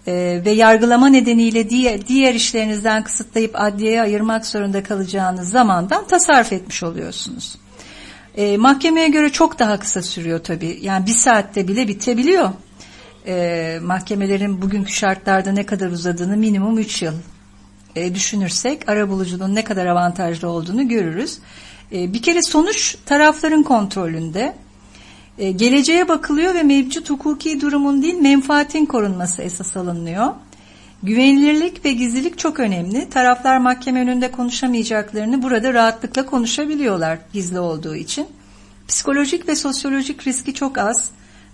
e, 0.07 0.43
ve 0.45 0.51
yargılama 0.51 1.09
nedeniyle 1.09 1.71
diğer, 1.71 2.07
diğer 2.07 2.35
işlerinizden 2.35 3.05
kısıtlayıp 3.05 3.51
adliyeye 3.55 4.03
ayırmak 4.03 4.47
zorunda 4.47 4.83
kalacağınız 4.83 5.51
zamandan 5.51 6.07
tasarruf 6.07 6.53
etmiş 6.53 6.83
oluyorsunuz. 6.83 7.57
E, 8.39 8.57
mahkemeye 8.57 9.09
göre 9.09 9.33
çok 9.33 9.59
daha 9.59 9.79
kısa 9.79 10.03
sürüyor 10.03 10.39
tabii. 10.45 10.79
Yani 10.83 11.07
bir 11.07 11.13
saatte 11.13 11.69
bile 11.69 11.89
bitebiliyor. 11.89 12.51
E, 13.27 13.79
mahkemelerin 13.83 14.63
bugünkü 14.63 14.93
şartlarda 14.93 15.53
ne 15.53 15.67
kadar 15.67 15.91
uzadığını 15.91 16.37
minimum 16.37 16.79
3 16.79 17.03
yıl 17.03 17.15
e, 17.97 18.15
düşünürsek 18.15 18.89
arabuluculuğun 18.89 19.55
ne 19.55 19.65
kadar 19.65 19.87
avantajlı 19.87 20.49
olduğunu 20.49 20.89
görürüz. 20.89 21.39
E, 21.93 22.13
bir 22.13 22.23
kere 22.23 22.43
sonuç 22.43 22.97
tarafların 23.07 23.63
kontrolünde. 23.63 24.55
E, 25.39 25.51
geleceğe 25.51 26.09
bakılıyor 26.09 26.55
ve 26.55 26.63
mevcut 26.63 27.11
hukuki 27.11 27.61
durumun 27.61 28.03
değil 28.03 28.19
menfaatin 28.19 28.87
korunması 28.87 29.43
esas 29.43 29.77
alınıyor. 29.77 30.33
Güvenilirlik 31.03 31.85
ve 31.85 31.93
gizlilik 31.93 32.39
çok 32.39 32.61
önemli. 32.61 33.11
Taraflar 33.11 33.59
mahkeme 33.59 34.01
önünde 34.01 34.31
konuşamayacaklarını 34.31 35.43
burada 35.43 35.75
rahatlıkla 35.75 36.27
konuşabiliyorlar 36.27 37.19
gizli 37.33 37.59
olduğu 37.59 37.97
için. 37.97 38.27
Psikolojik 38.89 39.49
ve 39.49 39.55
sosyolojik 39.55 40.27
riski 40.27 40.55
çok 40.55 40.79
az. 40.79 41.11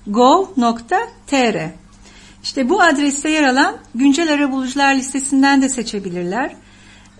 İşte 2.44 2.70
bu 2.70 2.82
adreste 2.82 3.30
yer 3.30 3.44
alan 3.44 3.76
güncel 3.96 4.34
arabulucular 4.34 4.96
listesinden 4.96 5.62
de 5.62 5.70
seçebilirler. 5.70 6.56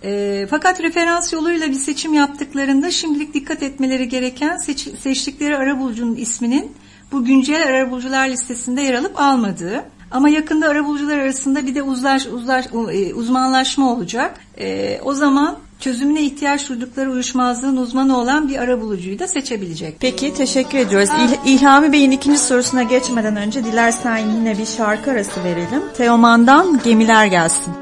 E, 0.04 0.46
fakat 0.50 0.82
referans 0.82 1.32
yoluyla 1.32 1.68
bir 1.68 1.74
seçim 1.74 2.14
yaptıklarında 2.14 2.90
şimdilik 2.90 3.34
dikkat 3.34 3.62
etmeleri 3.62 4.08
gereken 4.08 4.56
seç, 4.56 4.88
seçtikleri 5.00 5.56
arabulucunun 5.56 6.16
isminin 6.16 6.72
bu 7.12 7.24
güncel 7.24 7.66
arabulucular 7.66 8.28
listesinde 8.28 8.82
yer 8.82 8.94
alıp 8.94 9.20
almadığı. 9.20 9.84
Ama 10.10 10.28
yakında 10.28 10.68
arabulucular 10.68 11.18
arasında 11.18 11.66
bir 11.66 11.74
de 11.74 11.82
uzlaş, 11.82 12.26
uzlaş, 12.26 12.66
uzmanlaşma 13.14 13.92
olacak. 13.92 14.40
E, 14.58 15.00
o 15.04 15.14
zaman 15.14 15.58
çözümüne 15.84 16.22
ihtiyaç 16.22 16.68
duydukları 16.68 17.10
uyuşmazlığın 17.10 17.76
uzmanı 17.76 18.18
olan 18.18 18.48
bir 18.48 18.56
ara 18.58 18.80
bulucuyu 18.80 19.18
da 19.18 19.28
seçebilecek. 19.28 19.96
Peki 20.00 20.34
teşekkür 20.34 20.78
ediyoruz. 20.78 21.08
İl- 21.08 21.50
İlhami 21.54 21.92
Bey'in 21.92 22.10
ikinci 22.10 22.38
sorusuna 22.38 22.82
geçmeden 22.82 23.36
önce 23.36 23.64
dilersen 23.64 24.16
yine 24.16 24.58
bir 24.58 24.66
şarkı 24.66 25.10
arası 25.10 25.44
verelim. 25.44 25.82
Teoman'dan 25.96 26.80
Gemiler 26.84 27.26
gelsin. 27.26 27.72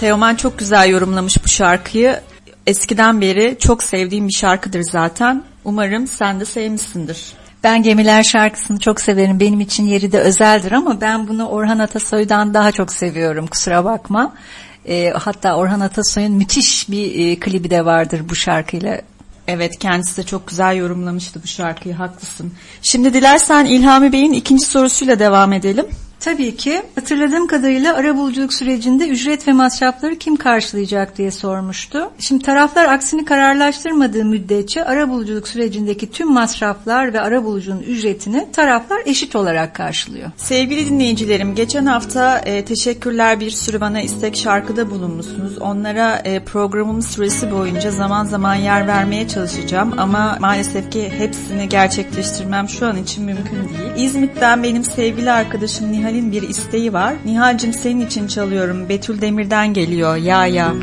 Teoman 0.00 0.34
çok 0.34 0.58
güzel 0.58 0.88
yorumlamış 0.88 1.44
bu 1.44 1.48
şarkıyı. 1.48 2.20
Eskiden 2.66 3.20
beri 3.20 3.56
çok 3.60 3.82
sevdiğim 3.82 4.28
bir 4.28 4.32
şarkıdır 4.32 4.82
zaten. 4.82 5.42
Umarım 5.64 6.06
sen 6.06 6.40
de 6.40 6.44
sevmişsindir. 6.44 7.32
Ben 7.64 7.82
Gemiler 7.82 8.22
şarkısını 8.22 8.78
çok 8.78 9.00
severim. 9.00 9.40
Benim 9.40 9.60
için 9.60 9.86
yeri 9.86 10.12
de 10.12 10.20
özeldir 10.20 10.72
ama 10.72 11.00
ben 11.00 11.28
bunu 11.28 11.48
Orhan 11.48 11.78
Atasoy'dan 11.78 12.54
daha 12.54 12.72
çok 12.72 12.92
seviyorum. 12.92 13.46
Kusura 13.46 13.84
bakma. 13.84 14.34
Ee, 14.88 15.12
hatta 15.16 15.56
Orhan 15.56 15.80
Atasoy'un 15.80 16.32
müthiş 16.32 16.90
bir 16.90 17.26
e, 17.26 17.40
klibi 17.40 17.70
de 17.70 17.84
vardır 17.84 18.22
bu 18.28 18.34
şarkıyla. 18.34 19.00
Evet 19.48 19.78
kendisi 19.78 20.16
de 20.16 20.22
çok 20.22 20.46
güzel 20.46 20.76
yorumlamıştı 20.76 21.42
bu 21.42 21.46
şarkıyı 21.46 21.94
haklısın. 21.94 22.52
Şimdi 22.82 23.14
dilersen 23.14 23.64
İlhami 23.64 24.12
Bey'in 24.12 24.32
ikinci 24.32 24.66
sorusuyla 24.66 25.18
devam 25.18 25.52
edelim. 25.52 25.86
Tabii 26.20 26.56
ki. 26.56 26.82
Hatırladığım 26.94 27.46
kadarıyla 27.46 27.94
arabuluculuk 27.94 28.54
sürecinde 28.54 29.08
ücret 29.08 29.48
ve 29.48 29.52
masrafları 29.52 30.16
kim 30.16 30.36
karşılayacak 30.36 31.18
diye 31.18 31.30
sormuştu. 31.30 32.10
Şimdi 32.18 32.44
taraflar 32.44 32.88
aksini 32.88 33.24
kararlaştırmadığı 33.24 34.24
müddetçe 34.24 34.84
arabuluculuk 34.84 35.48
sürecindeki 35.48 36.10
tüm 36.10 36.32
masraflar 36.32 37.12
ve 37.12 37.20
arabulucunun 37.20 37.82
ücretini 37.82 38.46
taraflar 38.52 39.02
eşit 39.06 39.36
olarak 39.36 39.74
karşılıyor. 39.74 40.30
Sevgili 40.36 40.88
dinleyicilerim, 40.88 41.54
geçen 41.54 41.86
hafta 41.86 42.38
e, 42.38 42.64
teşekkürler 42.64 43.40
bir 43.40 43.50
sürü 43.50 43.80
bana 43.80 44.00
istek 44.00 44.36
şarkıda 44.36 44.90
bulunmuşsunuz. 44.90 45.58
Onlara 45.58 46.16
e, 46.24 46.44
programımız 46.44 47.06
süresi 47.06 47.52
boyunca 47.52 47.90
zaman 47.90 48.24
zaman 48.24 48.54
yer 48.54 48.86
vermeye 48.86 49.28
çalışacağım 49.28 49.94
ama 49.98 50.36
maalesef 50.40 50.92
ki 50.92 51.12
hepsini 51.18 51.68
gerçekleştirmem 51.68 52.68
şu 52.68 52.86
an 52.86 52.96
için 52.96 53.24
mümkün 53.24 53.56
değil. 53.56 54.06
İzmit'ten 54.06 54.62
benim 54.62 54.84
sevgili 54.84 55.30
arkadaşım 55.30 55.92
Nihal'in 56.10 56.32
bir 56.32 56.42
isteği 56.42 56.92
var. 56.92 57.14
Nihal'cim 57.24 57.72
senin 57.72 58.06
için 58.06 58.26
çalıyorum. 58.26 58.88
Betül 58.88 59.20
Demir'den 59.20 59.74
geliyor. 59.74 60.16
Ya 60.16 60.46
ya. 60.46 60.74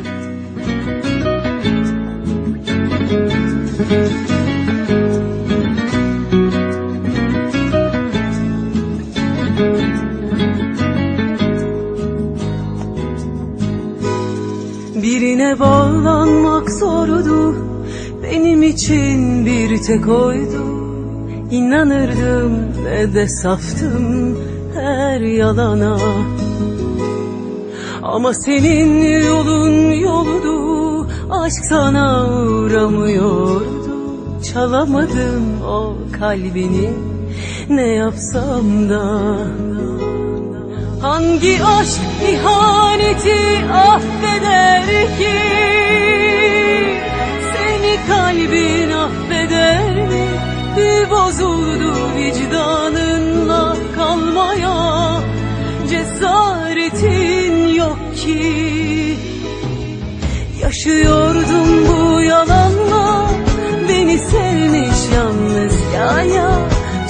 Birine 15.02 15.58
bağlanmak 15.60 16.70
zordu 16.70 17.56
Benim 18.22 18.62
için 18.62 19.46
bir 19.46 19.82
tek 19.82 20.08
oydu 20.08 20.64
İnanırdım 21.50 22.84
ve 22.84 23.14
de 23.14 23.28
saftım 23.28 24.38
her 24.80 25.20
yalana. 25.20 25.98
Ama 28.02 28.34
senin 28.34 29.22
yolun 29.26 29.90
yoludu 29.92 30.58
Aşk 31.30 31.64
sana 31.64 32.26
uğramıyordu. 32.26 33.88
Çalamadım 34.52 35.62
o 35.62 35.94
kalbini 36.18 36.90
Ne 37.68 37.86
yapsam 37.86 38.90
da. 38.90 39.36
Hangi 41.02 41.64
aşk 41.64 42.00
ihaneti 42.32 43.38
affeder 43.72 44.82
ki? 45.18 45.38
Seni 47.52 47.96
kalbin 48.08 48.90
affeder 48.90 49.94
mi? 50.08 50.26
Bir 50.76 51.10
bozuldu 51.10 51.94
vicdanınla 52.16 53.07
kalmaya 54.58 55.20
Cesaretin 55.90 57.68
yok 57.74 57.98
ki. 58.16 59.16
Yaşıyordum 60.62 61.88
bu 61.88 62.20
yalanla 62.20 63.30
Beni 63.88 64.18
sevmiş 64.18 64.98
yalnız 65.14 65.74
ya 65.94 66.22
ya. 66.22 66.50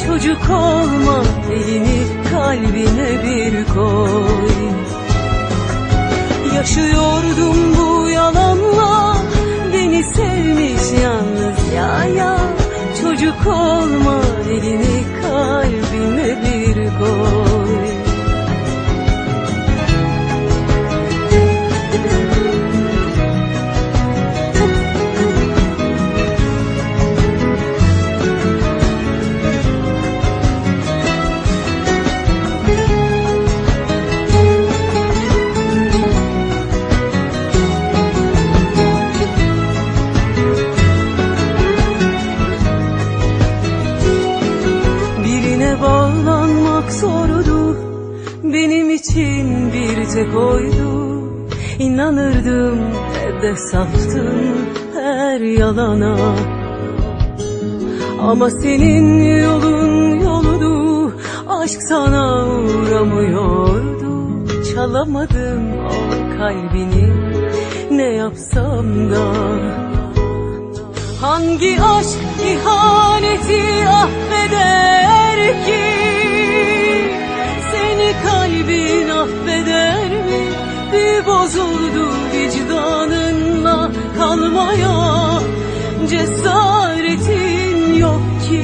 Çocuk 0.07 0.51
olma 0.51 1.23
elini 1.53 2.03
kalbine 2.31 3.23
bir 3.25 3.75
koy. 3.75 4.69
Yaşıyordum 6.57 7.77
bu 7.79 8.09
yalanla 8.09 9.17
Beni 9.73 10.05
sevmiş 10.05 11.03
yalnız 11.03 11.75
ya 11.77 12.05
ya. 12.05 12.39
Çocuk 13.03 13.47
olma 13.47 14.21
elini 14.51 14.98
için 50.19 50.27
bir 50.27 50.33
tek 50.33 50.37
oydu 50.37 51.29
İnanırdım 51.79 52.79
ve 53.15 53.43
de 53.43 53.57
saftım 53.57 54.57
her 54.95 55.41
yalana. 55.41 56.17
Ama 58.23 58.51
senin 58.51 59.39
yolun 59.43 60.21
yoludu 60.21 61.15
Aşk 61.49 61.83
sana 61.83 62.47
uğramıyordu. 62.47 64.09
Çalamadım 64.75 65.73
o 65.87 66.39
kalbini 66.39 67.13
Ne 67.91 68.17
yapsam 68.17 69.11
da. 69.11 69.33
Hangi 71.21 71.83
aşk 71.83 72.19
ihaneti 72.47 73.89
affeder 73.89 75.65
ki? 75.67 75.85
Seni 77.73 78.13
mi 78.67 78.98
Bozuldu 81.49 82.09
vicdanınla 82.33 83.91
kalmaya. 84.19 85.41
Cesaretin 86.11 87.95
yok 87.95 88.21
ki. 88.49 88.63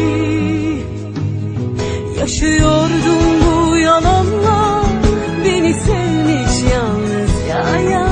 Yaşıyordum 2.20 3.24
bu 3.44 3.76
yalanla. 3.76 4.82
Beni 5.44 5.74
sevmiş 5.74 6.72
yalnız 6.74 7.32
ya 7.50 7.90
ya 7.90 8.08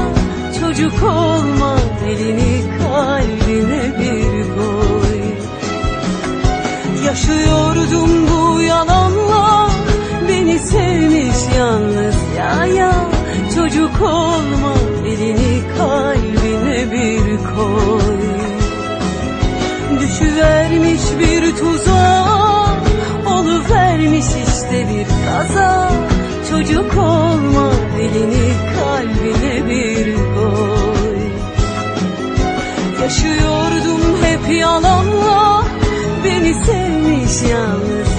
Çocuk 0.61 1.03
olma 1.03 1.77
elini 2.09 2.63
kalbine 2.79 3.83
bir 4.01 4.43
koy 4.57 5.23
Yaşıyordum 7.07 8.11
bu 8.29 8.63
yalanla. 8.63 9.71
Beni 10.29 10.59
sevmiş 10.59 11.57
yalnız 11.59 12.17
ya 12.39 12.67
ya 12.67 12.93
Çocuk 13.55 14.03
olma 14.03 14.62
tuzağa 21.63 22.77
Oluvermiş 23.27 24.27
işte 24.27 24.87
bir 24.89 25.07
kaza. 25.27 25.93
Çocuk 26.51 26.97
olma 26.97 27.73
elini 28.01 28.53
kalbine 28.75 29.67
bir 29.67 30.15
koy. 30.15 31.23
Yaşıyordum 33.03 34.23
hep 34.23 34.57
yalanla 34.57 35.65
Beni 36.25 36.55
sevmiş 36.55 37.51
yalnız 37.51 38.12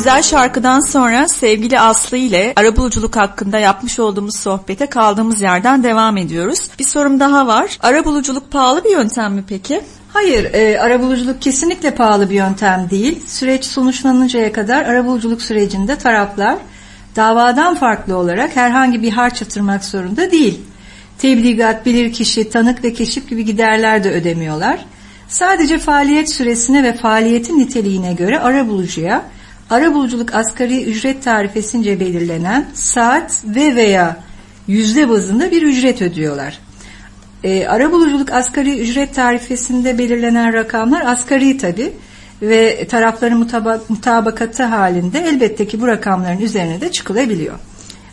güzel 0.00 0.22
şarkıdan 0.22 0.80
sonra 0.80 1.28
sevgili 1.28 1.80
Aslı 1.80 2.16
ile 2.16 2.52
arabuluculuk 2.56 3.16
hakkında 3.16 3.58
yapmış 3.58 3.98
olduğumuz 3.98 4.36
sohbete 4.36 4.86
kaldığımız 4.86 5.42
yerden 5.42 5.84
devam 5.84 6.16
ediyoruz. 6.16 6.70
Bir 6.78 6.84
sorum 6.84 7.20
daha 7.20 7.46
var. 7.46 7.78
Arabuluculuk 7.80 8.50
pahalı 8.50 8.84
bir 8.84 8.90
yöntem 8.90 9.34
mi 9.34 9.44
peki? 9.48 9.82
Hayır, 10.08 10.54
e, 10.54 10.80
arabuluculuk 10.80 11.42
kesinlikle 11.42 11.94
pahalı 11.94 12.30
bir 12.30 12.34
yöntem 12.34 12.86
değil. 12.90 13.26
Süreç 13.26 13.64
sonuçlanıncaya 13.64 14.52
kadar 14.52 14.84
arabuluculuk 14.84 15.42
sürecinde 15.42 15.98
taraflar 15.98 16.56
davadan 17.16 17.74
farklı 17.74 18.16
olarak 18.16 18.56
herhangi 18.56 19.02
bir 19.02 19.10
harç 19.10 19.40
yatırmak 19.40 19.84
zorunda 19.84 20.30
değil. 20.30 20.60
Tebligat, 21.18 21.86
bilirkişi, 21.86 22.50
tanık 22.50 22.84
ve 22.84 22.92
keşif 22.92 23.28
gibi 23.28 23.44
giderler 23.44 24.04
de 24.04 24.10
ödemiyorlar. 24.10 24.84
Sadece 25.28 25.78
faaliyet 25.78 26.30
süresine 26.30 26.82
ve 26.82 26.96
faaliyetin 26.96 27.58
niteliğine 27.58 28.12
göre 28.12 28.40
arabulucuya 28.40 29.22
arabuluculuk 29.70 30.34
asgari 30.34 30.84
ücret 30.84 31.24
tarifesince 31.24 32.00
belirlenen 32.00 32.66
saat 32.74 33.42
ve 33.44 33.76
veya 33.76 34.16
yüzde 34.66 35.08
bazında 35.08 35.50
bir 35.50 35.62
ücret 35.62 36.02
ödüyorlar. 36.02 36.58
E, 37.44 37.66
arabuluculuk 37.66 38.32
asgari 38.32 38.80
ücret 38.80 39.14
tarifesinde 39.14 39.98
belirlenen 39.98 40.52
rakamlar 40.52 41.00
asgari 41.00 41.58
tabi. 41.58 41.92
ve 42.42 42.86
tarafların 42.88 43.38
mutaba- 43.38 43.80
mutabakatı 43.88 44.62
halinde 44.62 45.18
elbette 45.18 45.66
ki 45.66 45.80
bu 45.80 45.86
rakamların 45.86 46.40
üzerine 46.40 46.80
de 46.80 46.92
çıkılabiliyor. 46.92 47.54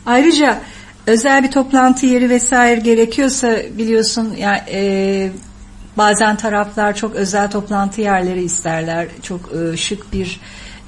Ayrıca 0.05 0.59
özel 1.07 1.43
bir 1.43 1.51
toplantı 1.51 2.05
yeri 2.05 2.29
vesaire 2.29 2.79
gerekiyorsa 2.79 3.55
biliyorsun 3.77 4.33
yani 4.37 4.59
e, 4.71 5.29
bazen 5.97 6.35
taraflar 6.35 6.95
çok 6.95 7.15
özel 7.15 7.51
toplantı 7.51 8.01
yerleri 8.01 8.43
isterler. 8.43 9.07
Çok 9.23 9.41
e, 9.53 9.77
şık 9.77 10.13
bir 10.13 10.39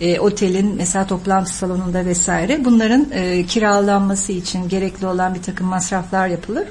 e, 0.02 0.20
otelin 0.20 0.76
mesela 0.78 1.08
toplantı 1.08 1.54
salonunda 1.54 2.06
vesaire 2.06 2.66
bunların 2.66 3.08
e, 3.12 3.46
kiralanması 3.46 4.32
için 4.32 4.70
gerekli 4.70 5.08
olan 5.08 5.36
bir 5.36 5.42
takım 5.42 5.68
masraflar 5.68 6.28
yapılır. 6.28 6.68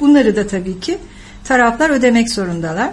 Bunları 0.00 0.36
da 0.36 0.46
tabii 0.46 0.80
ki 0.80 0.98
taraflar 1.44 1.90
ödemek 1.90 2.30
zorundalar. 2.30 2.90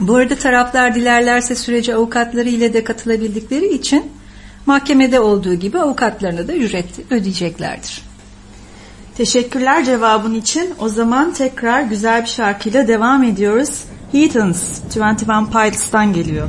Bu 0.00 0.16
arada 0.16 0.34
taraflar 0.34 0.94
dilerlerse 0.94 1.54
sürece 1.54 1.94
avukatları 1.94 2.48
ile 2.48 2.72
de 2.72 2.84
katılabildikleri 2.84 3.74
için 3.74 4.10
mahkemede 4.66 5.20
olduğu 5.20 5.54
gibi 5.54 5.78
avukatlarına 5.78 6.48
da 6.48 6.52
ücret 6.52 6.86
ödeyeceklerdir. 7.10 8.02
Teşekkürler 9.16 9.84
cevabın 9.84 10.34
için. 10.34 10.74
O 10.78 10.88
zaman 10.88 11.32
tekrar 11.32 11.82
güzel 11.82 12.22
bir 12.22 12.28
şarkıyla 12.28 12.88
devam 12.88 13.22
ediyoruz. 13.22 13.84
Heathens, 14.12 14.80
21 14.96 15.52
Pilots'tan 15.52 16.12
geliyor. 16.12 16.48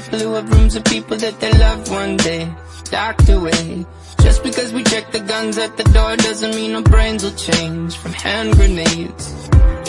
people 0.00 0.18
who 0.18 0.34
have 0.34 0.48
rooms 0.50 0.76
of 0.76 0.84
people 0.84 1.16
that 1.16 1.40
they 1.40 1.52
love 1.58 1.90
one 1.90 2.16
day 2.18 2.48
docked 2.84 3.28
away. 3.28 3.84
Just 4.22 4.42
because 4.44 4.72
we 4.72 4.84
check 4.84 5.10
the 5.10 5.20
guns 5.20 5.58
at 5.58 5.76
the 5.76 5.84
door 5.84 6.16
doesn't 6.16 6.54
mean 6.54 6.74
our 6.76 6.82
brains 6.82 7.24
will 7.24 7.38
change 7.48 7.96
from 7.96 8.12
hand 8.12 8.54
grenades. 8.54 9.24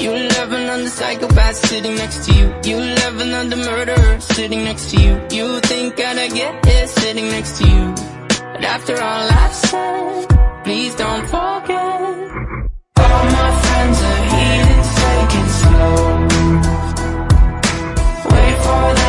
You 0.01 0.11
love 0.11 0.51
another 0.51 0.87
psychopath 0.87 1.55
sitting 1.55 1.95
next 1.95 2.25
to 2.25 2.33
you. 2.33 2.45
You 2.69 2.77
love 3.01 3.19
another 3.19 3.57
murderer 3.57 4.19
sitting 4.19 4.63
next 4.63 4.91
to 4.91 4.97
you. 5.03 5.13
You 5.31 5.59
think 5.61 5.99
I'd 5.99 6.33
get 6.33 6.65
here 6.65 6.87
sitting 6.87 7.27
next 7.29 7.59
to 7.59 7.67
you. 7.67 7.93
But 8.53 8.63
after 8.63 8.95
all 8.95 9.27
I've 9.43 9.53
said, 9.53 10.63
please 10.63 10.95
don't 10.95 11.25
forget. 11.27 12.01
All 13.03 13.25
my 13.37 13.51
friends 13.63 13.97
are 14.11 14.23
heathens, 14.33 14.89
take 15.01 15.35
slow. 15.59 15.99
Wait 18.31 18.57
for 18.65 18.93
them 18.99 19.08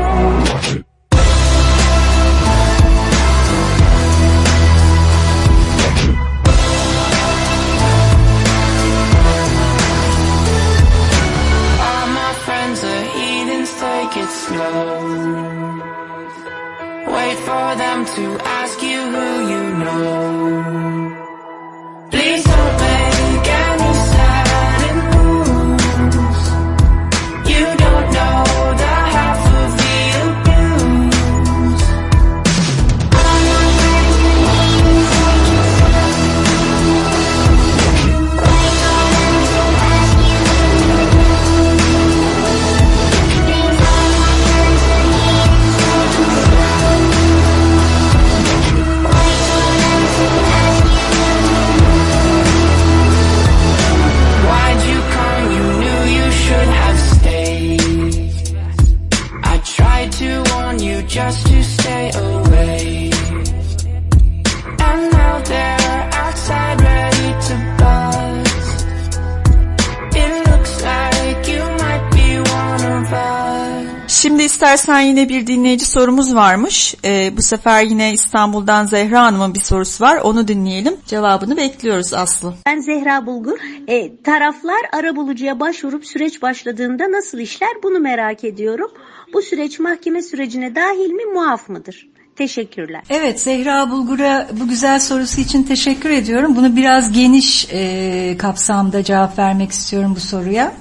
Slow. 14.51 15.81
Wait 17.15 17.37
for 17.47 17.67
them 17.83 17.99
to 18.15 18.25
ask 18.59 18.77
you 18.89 18.99
who 19.13 19.27
you 19.51 19.63
know. 19.81 20.01
Please 22.11 22.43
don't 22.43 22.80
istersen 74.61 74.99
yine 74.99 75.29
bir 75.29 75.47
dinleyici 75.47 75.85
sorumuz 75.85 76.35
varmış. 76.35 76.95
Ee, 77.05 77.37
bu 77.37 77.41
sefer 77.41 77.83
yine 77.83 78.13
İstanbul'dan 78.13 78.85
Zehra 78.85 79.21
Hanım'ın 79.21 79.53
bir 79.53 79.59
sorusu 79.59 80.03
var. 80.03 80.17
Onu 80.17 80.47
dinleyelim. 80.47 80.95
Cevabını 81.07 81.57
bekliyoruz 81.57 82.13
Aslı. 82.13 82.53
Ben 82.65 82.79
Zehra 82.79 83.25
Bulgur. 83.25 83.57
E, 83.87 84.21
taraflar 84.23 84.79
arabulucuya 84.93 85.59
başvurup 85.59 86.05
süreç 86.05 86.41
başladığında 86.41 87.11
nasıl 87.11 87.39
işler 87.39 87.69
bunu 87.83 87.99
merak 87.99 88.43
ediyorum. 88.43 88.91
Bu 89.33 89.41
süreç 89.41 89.79
mahkeme 89.79 90.21
sürecine 90.21 90.75
dahil 90.75 91.09
mi 91.09 91.25
muaf 91.25 91.69
mıdır? 91.69 92.09
Teşekkürler. 92.35 93.01
Evet 93.09 93.41
Zehra 93.41 93.91
Bulgur'a 93.91 94.47
bu 94.59 94.67
güzel 94.67 94.99
sorusu 94.99 95.41
için 95.41 95.63
teşekkür 95.63 96.09
ediyorum. 96.09 96.55
Bunu 96.55 96.75
biraz 96.75 97.11
geniş 97.11 97.67
e, 97.71 98.35
kapsamda 98.39 99.03
cevap 99.03 99.39
vermek 99.39 99.71
istiyorum 99.71 100.13
bu 100.15 100.19
soruya. 100.19 100.73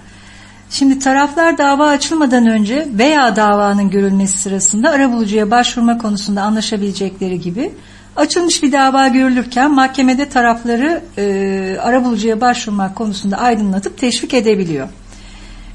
Şimdi 0.71 0.99
taraflar 0.99 1.59
dava 1.59 1.89
açılmadan 1.89 2.47
önce 2.47 2.89
veya 2.99 3.37
davanın 3.37 3.91
görülmesi 3.91 4.39
sırasında 4.39 4.91
arabulucuya 4.91 5.51
başvurma 5.51 5.99
konusunda 5.99 6.43
anlaşabilecekleri 6.43 7.41
gibi 7.41 7.73
açılmış 8.17 8.63
bir 8.63 8.73
dava 8.73 9.09
görülürken 9.09 9.75
mahkemede 9.75 10.29
tarafları 10.29 11.03
e, 11.19 11.77
arabulucuya 11.81 12.41
başvurmak 12.41 12.97
konusunda 12.97 13.37
aydınlatıp 13.37 13.99
teşvik 13.99 14.35
edebiliyor. 14.35 14.89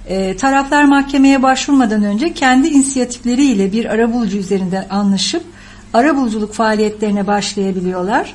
E, 0.08 0.38
taraflar 0.38 0.84
mahkemeye 0.84 1.44
başvurmadan 1.44 2.04
önce 2.04 2.34
kendi 2.34 2.68
inisiyatifleriyle 2.68 3.72
bir 3.72 3.86
arabulucu 3.86 4.38
üzerinden 4.38 4.86
anlaşıp 4.90 5.44
arabuluculuk 5.94 6.54
faaliyetlerine 6.54 7.28
başlayabiliyorlar. 7.28 8.34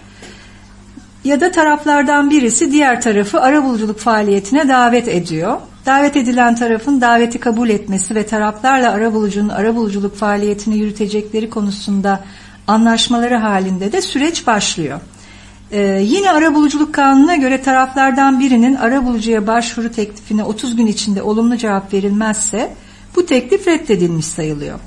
ya 1.25 1.41
da 1.41 1.51
taraflardan 1.51 2.31
birisi 2.31 2.73
diğer 2.73 3.01
tarafı 3.01 3.41
arabuluculuk 3.41 3.99
faaliyetine 3.99 4.69
davet 4.69 5.09
ediyor. 5.09 5.57
Davet 5.87 6.17
edilen 6.17 6.55
tarafın 6.55 7.01
daveti 7.01 7.41
kabul 7.41 7.69
etmesi 7.69 8.15
ve 8.15 8.27
taraflarla 8.27 8.93
arabulucunun 8.93 9.49
arabuluculuk 9.49 10.17
faaliyetini 10.17 10.79
yürütecekleri 10.79 11.51
konusunda 11.51 12.25
anlaşmaları 12.67 13.37
halinde 13.37 13.93
de 13.93 14.01
süreç 14.01 14.47
başlıyor. 14.47 15.01
Ee, 15.73 16.03
yine 16.05 16.31
arabuluculuk 16.31 16.95
kanununa 16.95 17.37
göre 17.37 17.63
taraflardan 17.63 18.41
birinin 18.41 18.75
arabulucuya 18.75 19.47
başvuru 19.47 19.93
teklifine 19.93 20.45
30 20.45 20.77
gün 20.77 20.87
içinde 20.87 21.23
olumlu 21.23 21.57
cevap 21.57 21.93
verilmezse 21.93 22.75
bu 23.17 23.27
teklif 23.27 23.67
reddedilmiş 23.67 24.27
sayılıyor. 24.27 24.79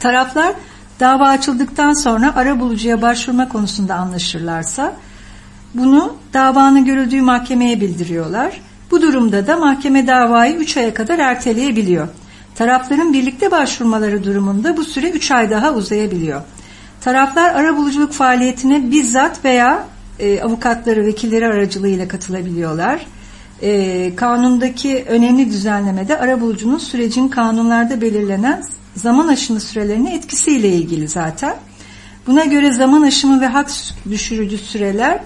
Taraflar 0.00 0.52
dava 1.00 1.28
açıldıktan 1.28 1.92
sonra 1.92 2.36
arabulucuya 2.36 3.02
başvurma 3.02 3.48
konusunda 3.48 3.94
anlaşırlarsa 3.94 4.92
bunu 5.74 6.16
davanın 6.34 6.84
görüldüğü 6.84 7.22
mahkemeye 7.22 7.80
bildiriyorlar. 7.80 8.60
Bu 8.90 9.02
durumda 9.02 9.46
da 9.46 9.56
mahkeme 9.56 10.06
davayı 10.06 10.56
3 10.56 10.76
aya 10.76 10.94
kadar 10.94 11.18
erteleyebiliyor. 11.18 12.08
Tarafların 12.54 13.12
birlikte 13.12 13.50
başvurmaları 13.50 14.24
durumunda 14.24 14.76
bu 14.76 14.84
süre 14.84 15.10
3 15.10 15.30
ay 15.30 15.50
daha 15.50 15.72
uzayabiliyor. 15.72 16.42
Taraflar 17.00 17.54
arabuluculuk 17.54 18.12
faaliyetine 18.12 18.90
bizzat 18.90 19.44
veya 19.44 19.86
e, 20.18 20.42
avukatları, 20.42 21.06
vekilleri 21.06 21.46
aracılığıyla 21.46 22.08
katılabiliyorlar. 22.08 23.06
E, 23.62 24.12
kanundaki 24.16 25.04
önemli 25.08 25.50
düzenlemede 25.50 26.18
arabulucunun 26.18 26.78
sürecin 26.78 27.28
kanunlarda 27.28 28.00
belirlenen 28.00 28.62
zaman 28.94 29.28
aşımı 29.28 29.60
sürelerine 29.60 30.14
etkisiyle 30.14 30.68
ilgili 30.68 31.08
zaten. 31.08 31.54
Buna 32.26 32.44
göre 32.44 32.72
zaman 32.72 33.02
aşımı 33.02 33.40
ve 33.40 33.46
hak 33.46 33.70
düşürücü 34.10 34.58
süreler 34.58 35.20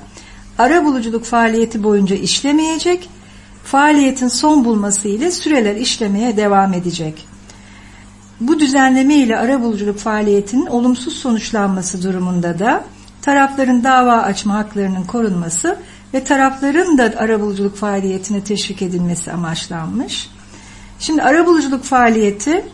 arabuluculuk 0.58 1.24
faaliyeti 1.24 1.82
boyunca 1.82 2.16
işlemeyecek, 2.16 3.08
faaliyetin 3.64 4.28
son 4.28 4.64
bulması 4.64 5.08
ile 5.08 5.30
süreler 5.30 5.76
işlemeye 5.76 6.36
devam 6.36 6.72
edecek. 6.72 7.28
Bu 8.40 8.61
düzenleme 8.61 9.14
ile 9.14 9.38
arabuluculuk 9.38 9.98
faaliyetinin 9.98 10.66
olumsuz 10.66 11.12
sonuçlanması 11.12 12.02
durumunda 12.02 12.58
da 12.58 12.84
tarafların 13.22 13.84
dava 13.84 14.12
açma 14.12 14.54
haklarının 14.54 15.04
korunması 15.04 15.78
ve 16.14 16.24
tarafların 16.24 16.98
da 16.98 17.12
arabuluculuk 17.16 17.76
faaliyetine 17.76 18.44
teşvik 18.44 18.82
edilmesi 18.82 19.32
amaçlanmış. 19.32 20.30
Şimdi 20.98 21.22
arabuluculuk 21.22 21.84
faaliyeti 21.84 22.64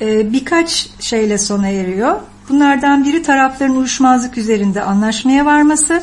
e, 0.00 0.32
birkaç 0.32 0.88
şeyle 1.00 1.38
sona 1.38 1.68
eriyor. 1.68 2.16
Bunlardan 2.48 3.04
biri 3.04 3.22
tarafların 3.22 3.76
uyuşmazlık 3.76 4.38
üzerinde 4.38 4.82
anlaşmaya 4.82 5.46
varması, 5.46 6.02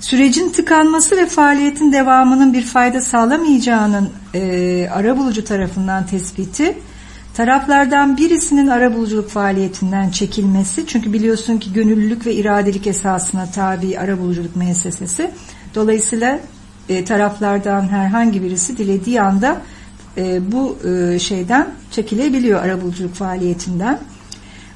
sürecin 0.00 0.50
tıkanması 0.50 1.16
ve 1.16 1.26
faaliyetin 1.26 1.92
devamının 1.92 2.52
bir 2.52 2.62
fayda 2.62 3.00
sağlamayacağının 3.00 4.10
e, 4.34 4.88
arabulucu 4.92 5.44
tarafından 5.44 6.06
tespiti, 6.06 6.78
taraflardan 7.34 8.16
birisinin 8.16 8.68
arabuluculuk 8.68 9.28
faaliyetinden 9.28 10.10
çekilmesi, 10.10 10.86
çünkü 10.86 11.12
biliyorsun 11.12 11.58
ki 11.58 11.72
gönüllülük 11.72 12.26
ve 12.26 12.34
iradelik 12.34 12.86
esasına 12.86 13.46
tabi 13.46 13.98
arabuluculuk 13.98 14.56
müessesesi, 14.56 15.30
dolayısıyla 15.74 16.40
e, 16.88 17.04
taraflardan 17.04 17.88
herhangi 17.88 18.42
birisi 18.42 18.78
dilediği 18.78 19.20
anda 19.20 19.60
e, 20.16 20.52
bu 20.52 20.78
e, 20.88 21.18
şeyden 21.18 21.68
çekilebiliyor 21.90 22.62
arabuluculuk 22.62 23.14
faaliyetinden. 23.14 23.98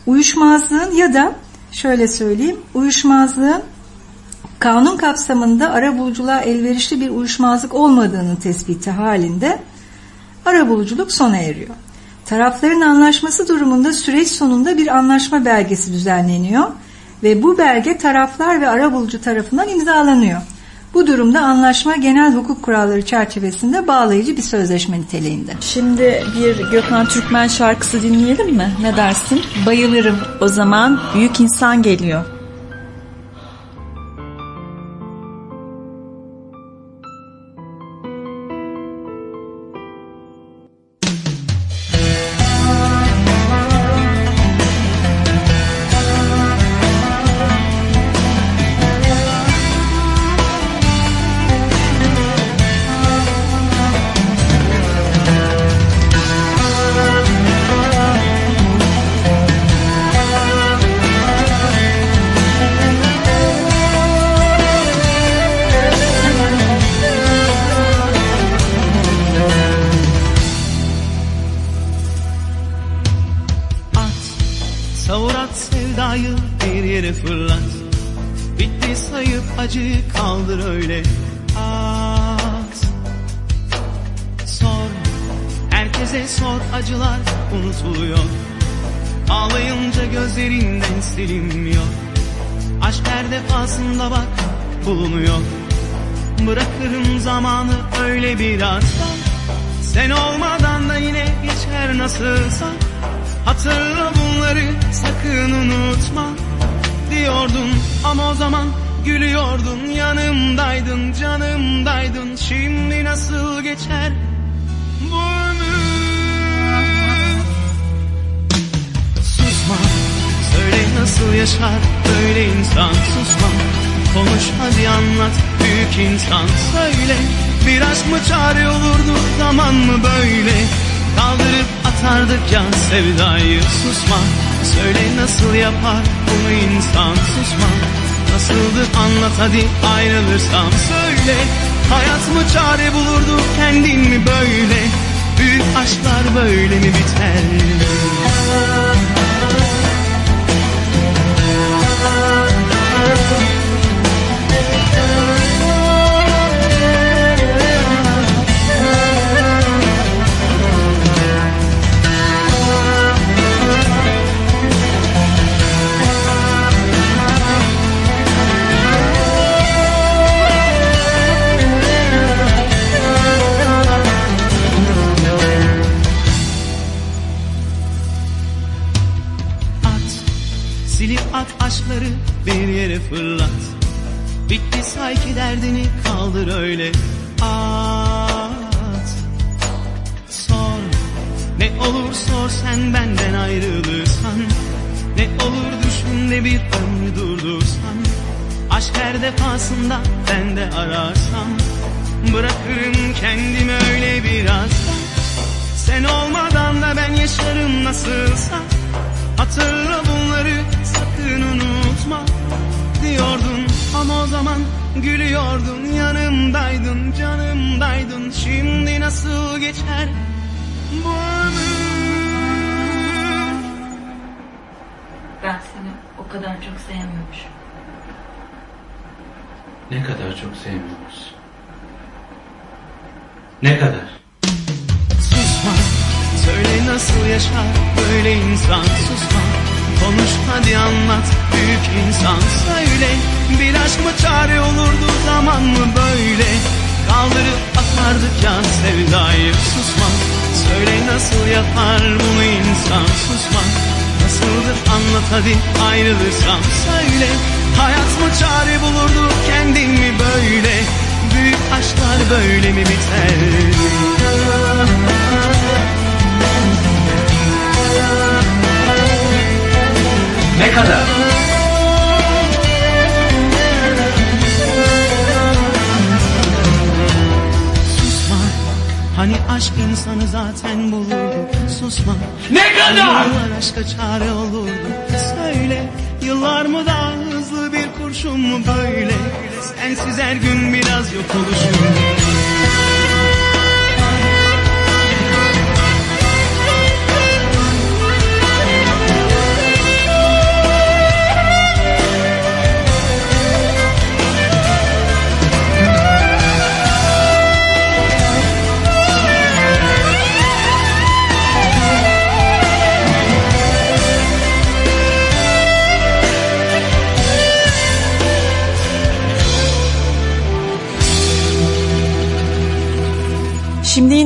Uyuşmazlığın 0.07 0.91
ya 0.91 1.15
da 1.15 1.33
şöyle 1.73 2.09
söyleyeyim, 2.09 2.57
uyuşmazlığın 2.75 3.63
kanun 4.59 4.97
kapsamında 4.97 5.71
arabuluculuğa 5.71 6.41
elverişli 6.41 7.01
bir 7.01 7.11
uyuşmazlık 7.11 7.75
olmadığının 7.75 8.37
tespiti 8.37 8.91
halinde 8.91 9.59
arabuluculuk 10.47 11.13
sona 11.13 11.37
eriyor. 11.37 11.75
Tarafların 12.27 12.81
anlaşması 12.81 13.49
durumunda 13.49 13.93
süreç 13.93 14.29
sonunda 14.29 14.79
bir 14.79 14.97
anlaşma 14.97 15.45
belgesi 15.45 15.93
düzenleniyor 15.93 16.65
ve 17.23 17.43
bu 17.43 17.59
belge 17.59 17.99
taraflar 17.99 18.61
ve 18.61 18.69
arabulucu 18.69 19.21
tarafından 19.21 19.69
imzalanıyor. 19.69 20.41
Bu 20.95 21.07
durumda 21.07 21.41
anlaşma 21.41 21.97
genel 21.97 22.35
hukuk 22.35 22.63
kuralları 22.63 23.07
çerçevesinde 23.07 23.87
bağlayıcı 23.87 24.37
bir 24.37 24.43
sözleşme 24.43 25.01
niteliğinde. 25.01 25.53
Şimdi 25.61 26.25
bir 26.39 26.71
Gökhan 26.71 27.07
Türkmen 27.07 27.49
şarkısı 27.49 28.03
dinleyelim 28.03 28.57
mi? 28.57 28.71
Ne 28.81 28.97
dersin? 28.97 29.41
Bayılırım. 29.67 30.17
O 30.41 30.49
zaman 30.49 31.01
Büyük 31.15 31.41
İnsan 31.41 31.83
geliyor. 31.83 32.34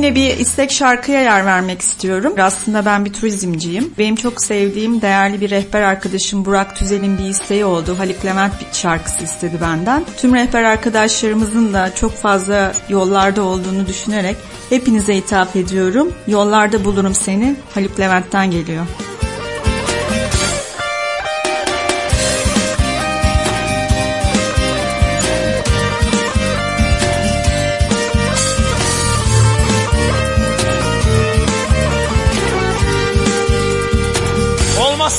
Yine 0.09 0.15
bir 0.15 0.37
istek 0.37 0.71
şarkıya 0.71 1.21
yer 1.21 1.45
vermek 1.45 1.81
istiyorum. 1.81 2.33
Aslında 2.41 2.85
ben 2.85 3.05
bir 3.05 3.13
turizmciyim. 3.13 3.93
Benim 3.97 4.15
çok 4.15 4.41
sevdiğim 4.41 5.01
değerli 5.01 5.41
bir 5.41 5.49
rehber 5.49 5.81
arkadaşım 5.81 6.45
Burak 6.45 6.75
Tüzel'in 6.75 7.17
bir 7.17 7.23
isteği 7.23 7.65
oldu. 7.65 7.95
Haluk 7.97 8.25
Levent 8.25 8.53
bir 8.61 8.77
şarkısı 8.77 9.23
istedi 9.23 9.57
benden. 9.61 10.03
Tüm 10.17 10.33
rehber 10.33 10.63
arkadaşlarımızın 10.63 11.73
da 11.73 11.95
çok 11.95 12.11
fazla 12.11 12.73
yollarda 12.89 13.41
olduğunu 13.41 13.87
düşünerek 13.87 14.35
hepinize 14.69 15.15
hitap 15.15 15.55
ediyorum. 15.55 16.13
Yollarda 16.27 16.85
bulurum 16.85 17.15
seni. 17.15 17.55
Haluk 17.73 17.99
Levent'ten 17.99 18.51
geliyor. 18.51 18.85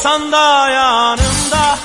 Olmasan 0.00 0.32
da 0.32 0.68
yanımda 0.70 1.78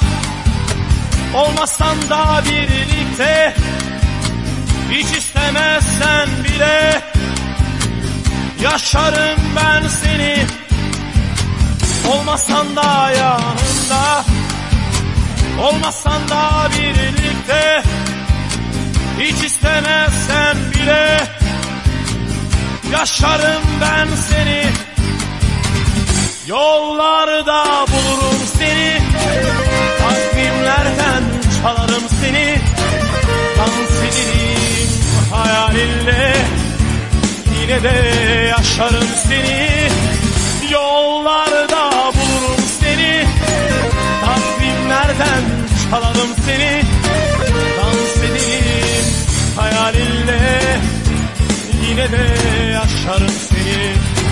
Olmasan 1.34 2.10
da 2.10 2.42
birlikte. 2.46 3.56
Hiç 4.92 5.18
istemezsen 5.18 6.30
bile 6.44 7.02
Yaşarım 8.62 9.40
ben 9.56 9.88
seni. 9.88 10.46
Olmasan 12.08 12.76
da 12.76 13.12
yanımda 13.12 14.24
Olmasan 15.62 16.30
da 16.30 16.70
birlikte. 16.72 17.84
Hiç 19.20 19.44
istemezsen 19.44 20.58
bile 20.74 21.28
Yaşarım 22.92 23.64
ben 23.82 24.08
seni 24.30 24.95
Yollarda 26.48 27.86
bulurum 27.88 28.40
seni. 28.58 29.02
Takvimlerden 30.00 31.24
çalarım 31.62 32.04
seni. 32.22 32.58
Dans 33.58 34.00
ederim 34.00 34.90
hayalinle 35.32 36.36
Yine 37.62 37.84
de 37.84 38.10
yaşarım 38.50 39.08
seni. 39.28 39.70
Yollarda 40.72 41.92
bulurum 41.92 42.66
seni. 42.80 43.28
Takvimlerden 44.26 45.44
çalarım 45.90 46.30
seni. 46.46 46.82
Dans 47.78 48.18
ederim 48.18 49.06
hayalinle 49.56 50.62
Yine 51.90 52.12
de 52.12 52.26
yaşarım 52.74 53.34
seni 53.50 54.25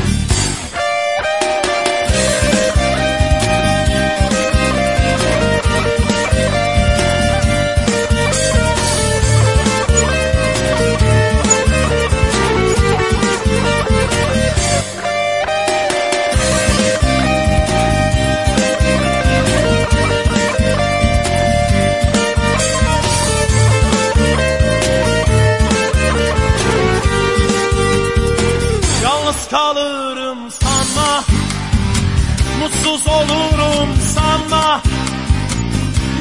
Mutsuz 32.83 33.07
olurum 33.07 33.89
sanma. 34.15 34.81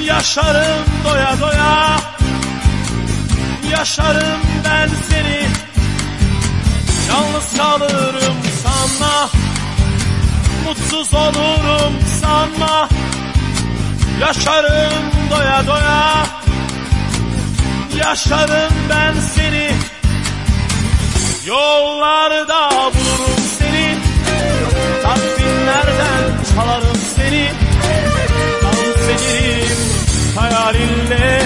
Yaşarım 0.04 0.84
doya 1.04 1.36
doya. 1.40 1.96
Yaşarım 3.70 4.40
ben 4.64 4.88
seni. 5.08 5.48
Yalnız 7.08 7.56
kalırım 7.56 8.36
sanma. 8.62 9.30
Mutsuz 10.64 11.14
olurum 11.14 11.94
sanma. 12.20 12.88
Yaşarım 14.20 15.02
doya 15.30 15.66
doya. 15.66 16.26
Yaşarım 17.96 18.72
ben 18.90 19.14
seni. 19.34 19.72
Yollarda 21.46 22.70
bulurum 22.70 23.42
seni 23.58 23.71
Çalarım 26.54 26.96
seni. 27.16 27.50
Dans 28.62 29.04
ederim 29.04 29.78
hayalinle 30.36 31.42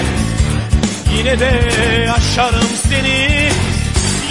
Yine 1.17 1.41
de 1.41 1.61
aşarım 2.17 2.69
seni. 2.89 3.51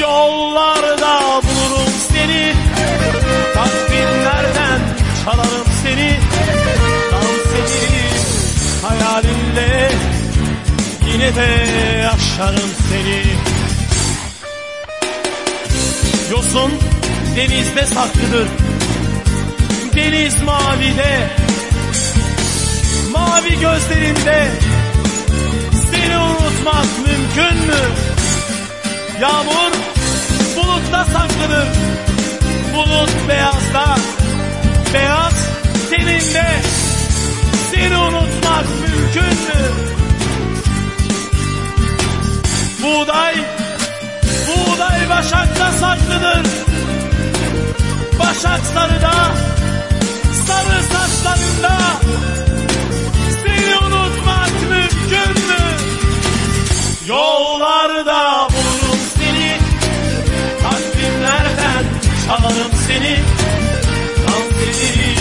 Yollarda 0.01 1.41
bulurum 1.43 1.93
seni. 2.11 2.53
Takvimlerden 3.53 4.81
çalarım 5.25 5.67
seni. 5.83 6.19
Dans 7.11 7.51
ederim 7.59 8.25
hayalimle 8.81 9.91
Yine 11.13 11.35
de 11.35 11.49
aşarım 12.07 12.71
seni. 12.89 13.23
Yosun 16.31 16.71
denizde 17.35 17.85
saklıdır 17.85 18.47
Deniz 19.95 20.41
mavide. 20.43 21.29
Mavi 23.11 23.59
gözlerinde. 23.59 24.51
Seni 25.91 26.17
unutmak 26.17 26.85
mümkün 27.05 27.67
mü? 27.67 27.81
Yağmur 29.21 29.71
bulutta 30.55 31.05
saklıdır 31.05 31.67
Bulut 32.75 33.09
beyazda. 33.29 33.95
Beyaz 34.93 35.33
teninde. 35.89 36.45
Seni 37.71 37.97
unutmak 37.97 38.65
mümkün 38.81 39.23
mü? 39.23 39.71
Buğday 42.83 43.35
Buğday 44.47 45.09
başakta 45.09 45.71
saklıdır 45.71 46.45
Başak 48.19 48.59
sarıda 48.73 49.55
Sarı 50.55 50.83
saçlarında. 50.83 51.77
Seni 53.43 53.77
unutmak 53.77 54.51
mümkün 54.69 55.47
mü? 55.47 55.63
Yollarda 57.07 58.47
bulurum 58.49 58.99
seni. 59.17 59.57
Takvimlerden 60.63 61.83
çalarım 62.25 62.71
seni. 62.87 63.19
Dans 64.27 64.61
ederim 64.63 65.17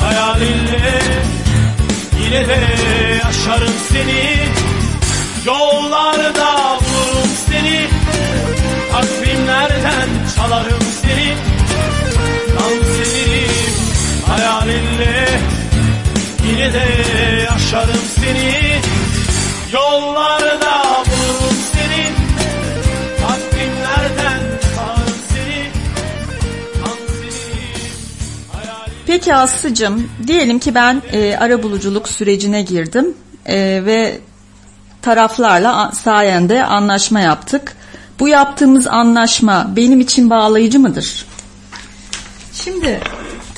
hayalinle. 0.00 1.02
Yine 2.24 2.48
de 2.48 2.60
aşarım 3.28 3.74
seni. 3.92 4.36
Yollarda 5.46 6.78
bulurum 6.80 7.30
seni. 7.50 7.88
Takvimlerden 8.92 10.08
çalarım 10.36 10.82
seni 11.02 11.59
Yine 16.60 16.72
de 16.72 17.48
aşarım 17.56 18.00
seni 18.14 18.52
Yollarda 19.72 20.82
bulurum 21.06 21.56
seni 21.72 22.06
Takvimlerden 23.20 24.40
seni 25.28 25.70
Peki 29.06 29.34
Aslı'cım 29.34 30.10
diyelim 30.26 30.58
ki 30.58 30.74
ben 30.74 31.02
e, 31.12 31.36
ara 31.36 31.62
buluculuk 31.62 32.08
sürecine 32.08 32.62
girdim 32.62 33.14
e, 33.46 33.82
ve 33.84 34.18
taraflarla 35.02 35.92
sayende 35.92 36.64
anlaşma 36.64 37.20
yaptık. 37.20 37.76
Bu 38.18 38.28
yaptığımız 38.28 38.86
anlaşma 38.86 39.72
benim 39.76 40.00
için 40.00 40.30
bağlayıcı 40.30 40.80
mıdır? 40.80 41.26
Şimdi 42.52 43.00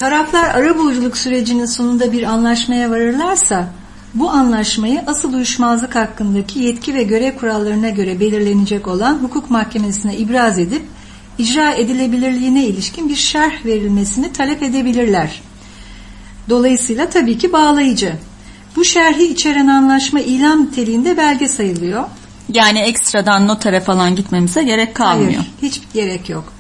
taraflar 0.03 0.45
arabuluculuk 0.45 1.17
sürecinin 1.17 1.67
sonunda 1.67 2.13
bir 2.13 2.23
anlaşmaya 2.23 2.91
varırlarsa 2.91 3.69
bu 4.15 4.31
anlaşmayı 4.31 5.03
asıl 5.07 5.33
uyuşmazlık 5.33 5.95
hakkındaki 5.95 6.59
yetki 6.59 6.95
ve 6.95 7.03
görev 7.03 7.37
kurallarına 7.37 7.89
göre 7.89 8.21
belirlenecek 8.21 8.89
olan 8.89 9.15
hukuk 9.15 9.51
mahkemesine 9.51 10.17
ibraz 10.17 10.59
edip 10.59 10.83
icra 11.39 11.73
edilebilirliğine 11.73 12.65
ilişkin 12.65 13.09
bir 13.09 13.17
şerh 13.17 13.65
verilmesini 13.65 14.33
talep 14.33 14.63
edebilirler. 14.63 15.43
Dolayısıyla 16.49 17.09
tabii 17.09 17.39
ki 17.39 17.53
bağlayıcı. 17.53 18.13
Bu 18.77 18.85
şerhi 18.85 19.25
içeren 19.25 19.67
anlaşma 19.67 20.21
ilan 20.21 20.67
niteliğinde 20.67 21.17
belge 21.17 21.49
sayılıyor. 21.49 22.05
Yani 22.49 22.79
ekstradan 22.79 23.49
notere 23.49 23.81
falan 23.81 24.17
gitmemize 24.17 24.63
gerek 24.63 24.95
kalmıyor. 24.95 25.33
Hayır, 25.33 25.51
hiç 25.63 25.81
gerek 25.95 26.29
yok. 26.29 26.52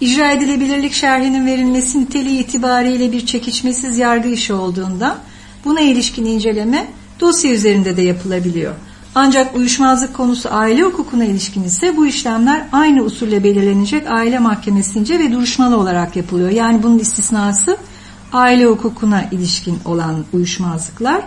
İcra 0.00 0.30
edilebilirlik 0.30 0.92
şerhinin 0.92 1.46
verilmesi 1.46 2.00
niteliği 2.00 2.40
itibariyle 2.40 3.12
bir 3.12 3.26
çekişmesiz 3.26 3.98
yargı 3.98 4.28
işi 4.28 4.52
olduğunda 4.52 5.18
buna 5.64 5.80
ilişkin 5.80 6.24
inceleme 6.24 6.88
dosya 7.20 7.52
üzerinde 7.52 7.96
de 7.96 8.02
yapılabiliyor. 8.02 8.74
Ancak 9.14 9.56
uyuşmazlık 9.56 10.14
konusu 10.14 10.48
aile 10.52 10.82
hukukuna 10.82 11.24
ilişkin 11.24 11.64
ise 11.64 11.96
bu 11.96 12.06
işlemler 12.06 12.62
aynı 12.72 13.02
usulle 13.02 13.44
belirlenecek 13.44 14.10
aile 14.10 14.38
mahkemesince 14.38 15.18
ve 15.18 15.32
duruşmalı 15.32 15.76
olarak 15.76 16.16
yapılıyor. 16.16 16.50
Yani 16.50 16.82
bunun 16.82 16.98
istisnası 16.98 17.76
aile 18.32 18.66
hukukuna 18.66 19.24
ilişkin 19.30 19.78
olan 19.84 20.24
uyuşmazlıklar. 20.32 21.22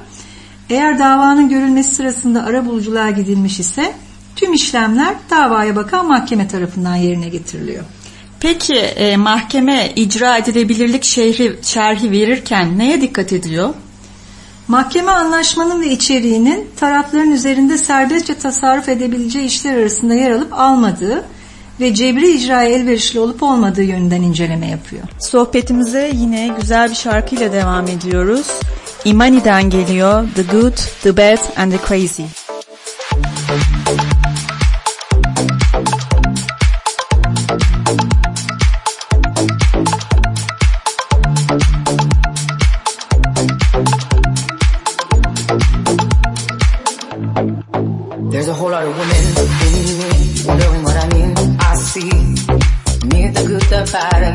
Eğer 0.69 0.99
davanın 0.99 1.49
görülmesi 1.49 1.95
sırasında 1.95 2.43
ara 2.43 2.65
buluculuğa 2.65 3.09
gidilmiş 3.09 3.59
ise 3.59 3.93
tüm 4.35 4.53
işlemler 4.53 5.15
davaya 5.29 5.75
bakan 5.75 6.07
mahkeme 6.07 6.47
tarafından 6.47 6.95
yerine 6.95 7.29
getiriliyor. 7.29 7.83
Peki 8.43 8.75
e, 8.75 9.17
mahkeme 9.17 9.91
icra 9.95 10.37
edilebilirlik 10.37 11.03
şerhi, 11.03 11.55
şerhi 11.61 12.11
verirken 12.11 12.79
neye 12.79 13.01
dikkat 13.01 13.33
ediyor? 13.33 13.73
Mahkeme 14.67 15.11
anlaşmanın 15.11 15.81
ve 15.81 15.89
içeriğinin 15.89 16.69
tarafların 16.79 17.31
üzerinde 17.31 17.77
serbestçe 17.77 18.35
tasarruf 18.35 18.89
edebileceği 18.89 19.45
işler 19.45 19.77
arasında 19.77 20.13
yer 20.13 20.31
alıp 20.31 20.53
almadığı 20.53 21.25
ve 21.79 21.93
cebri 21.93 22.31
icraya 22.31 22.69
elverişli 22.69 23.19
olup 23.19 23.43
olmadığı 23.43 23.83
yönünden 23.83 24.21
inceleme 24.21 24.67
yapıyor. 24.67 25.03
Sohbetimize 25.19 26.11
yine 26.13 26.55
güzel 26.61 26.89
bir 26.89 26.95
şarkıyla 26.95 27.53
devam 27.53 27.87
ediyoruz. 27.87 28.47
Imani'den 29.05 29.69
geliyor 29.69 30.27
The 30.35 30.43
Good, 30.43 30.77
The 31.03 31.17
Bad 31.17 31.57
and 31.57 31.71
The 31.71 31.79
Crazy. 31.87 32.23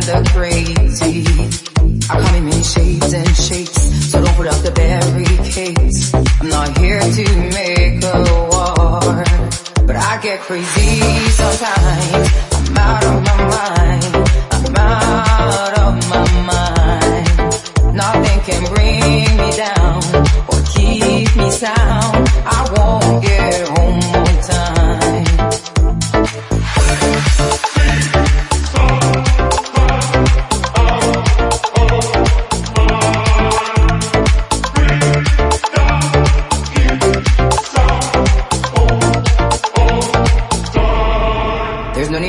The 0.09 0.31
crazy. 0.33 1.25
I 2.09 2.21
come 2.21 2.35
in 2.37 2.45
many 2.47 2.63
shades 2.63 3.13
and 3.13 3.37
shapes, 3.37 4.11
so 4.11 4.25
don't 4.25 4.35
put 4.37 4.47
up 4.47 4.63
the 4.63 4.71
barricades. 4.71 6.15
I'm 6.41 6.49
not 6.49 6.79
here 6.79 7.01
to 7.01 7.25
make 7.53 8.03
a 8.03 8.19
war, 8.49 9.25
but 9.87 9.97
I 9.97 10.19
get 10.23 10.41
crazy 10.41 11.01
sometimes. 11.31 12.48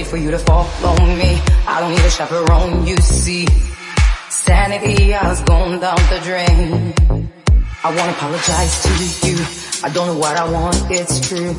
For 0.09 0.17
you 0.17 0.31
to 0.31 0.39
follow 0.39 1.05
me. 1.05 1.39
I 1.67 1.81
don't 1.81 1.91
need 1.91 1.99
a 1.99 2.09
chaperone, 2.09 2.87
you 2.87 2.97
see. 2.97 3.45
Sanity 4.29 5.11
has 5.11 5.43
gone 5.43 5.79
down 5.79 5.97
the 6.09 6.19
drain. 6.23 6.93
I 7.83 7.95
wanna 7.95 8.11
apologize 8.13 8.75
to 8.83 9.27
you. 9.27 9.37
I 9.83 9.89
don't 9.93 10.07
know 10.07 10.17
what 10.17 10.35
I 10.35 10.49
want, 10.51 10.77
it's 10.89 11.27
true. 11.27 11.53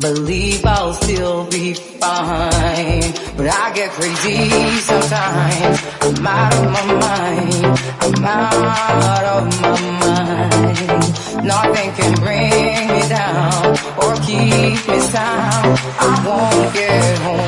Believe 0.00 0.64
I'll 0.66 0.92
still 0.92 1.46
be 1.50 1.72
fine. 1.74 3.12
But 3.36 3.48
I 3.48 3.72
get 3.74 3.90
crazy 3.92 4.50
sometimes. 4.80 5.78
I'm 6.02 6.26
out 6.26 6.54
of 6.54 6.64
my 6.76 6.86
mind. 7.04 7.64
I'm 8.04 8.24
out 8.24 9.24
of 9.24 9.60
my 9.62 9.80
mind. 10.04 11.46
Nothing 11.46 11.90
can 11.98 12.14
bring 12.20 12.88
me 12.92 13.08
down 13.08 13.76
or 14.02 14.14
keep 14.26 14.78
me 14.88 15.00
sound. 15.00 15.80
I 15.98 16.22
won't 16.26 16.74
get 16.74 17.18
home 17.18 17.47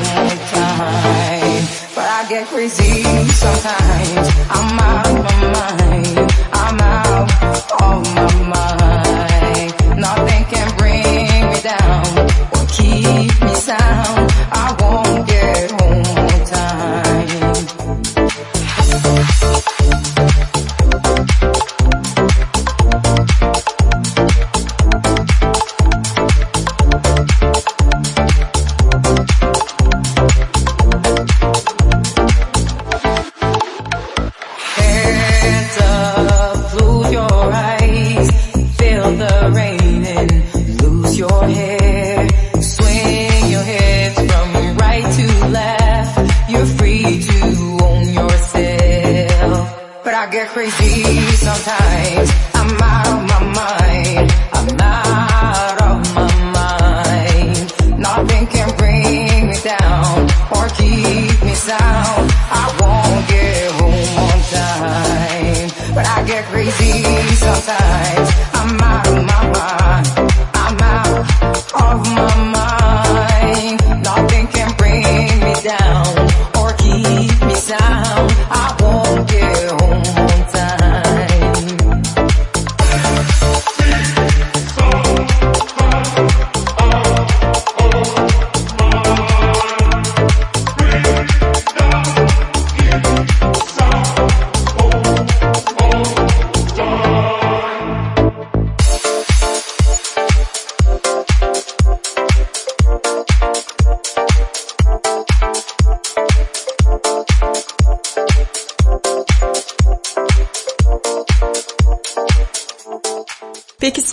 crazy 2.45 3.03
sometimes. 3.29 4.29
I'm 4.49 4.79
out 4.79 5.20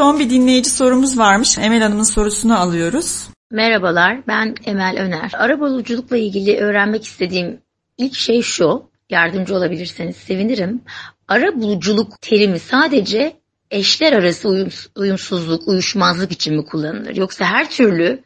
son 0.09 0.18
bir 0.18 0.30
dinleyici 0.30 0.70
sorumuz 0.70 1.18
varmış. 1.18 1.59
Emel 1.59 1.82
Hanım'ın 1.82 2.02
sorusunu 2.02 2.59
alıyoruz. 2.59 3.28
Merhabalar, 3.50 4.26
ben 4.26 4.54
Emel 4.64 4.96
Öner. 4.98 5.30
Arabuluculukla 5.34 6.16
ilgili 6.16 6.56
öğrenmek 6.56 7.04
istediğim 7.04 7.61
ilk 7.98 8.14
şey 8.14 8.42
şu, 8.42 8.82
yardımcı 9.11 9.54
olabilirseniz 9.54 10.16
sevinirim. 10.16 10.80
Arabuluculuk 11.28 12.20
terimi 12.20 12.59
sadece 12.59 13.36
eşler 13.70 14.12
arası 14.12 14.48
uyums- 14.48 14.88
uyumsuzluk, 14.96 15.68
uyuşmazlık 15.68 16.32
için 16.32 16.56
mi 16.56 16.64
kullanılır? 16.64 17.16
Yoksa 17.16 17.44
her 17.44 17.70
türlü 17.70 18.22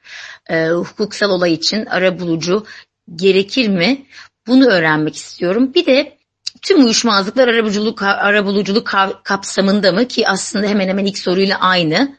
e, 0.51 0.69
hukuksal 0.69 1.31
olay 1.31 1.53
için 1.53 1.87
arabulucu 1.87 2.67
gerekir 3.17 3.69
mi? 3.69 4.07
Bunu 4.47 4.67
öğrenmek 4.67 5.17
istiyorum. 5.17 5.75
Bir 5.75 5.87
de 5.87 6.17
tüm 6.63 6.85
uyuşmazlıklar 6.85 7.49
arabuluculuk, 7.49 8.03
arabuluculuk 8.03 8.95
kapsamında 9.25 9.93
mı 9.93 10.09
ki 10.09 10.29
aslında 10.29 10.67
hemen 10.67 10.89
hemen 10.89 11.05
ilk 11.05 11.19
soruyla 11.19 11.61
aynı. 11.61 12.17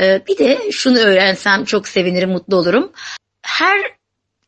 Ee, 0.00 0.22
bir 0.28 0.38
de 0.38 0.70
şunu 0.72 0.98
öğrensem 0.98 1.64
çok 1.64 1.88
sevinirim, 1.88 2.30
mutlu 2.30 2.56
olurum. 2.56 2.92
Her 3.42 3.80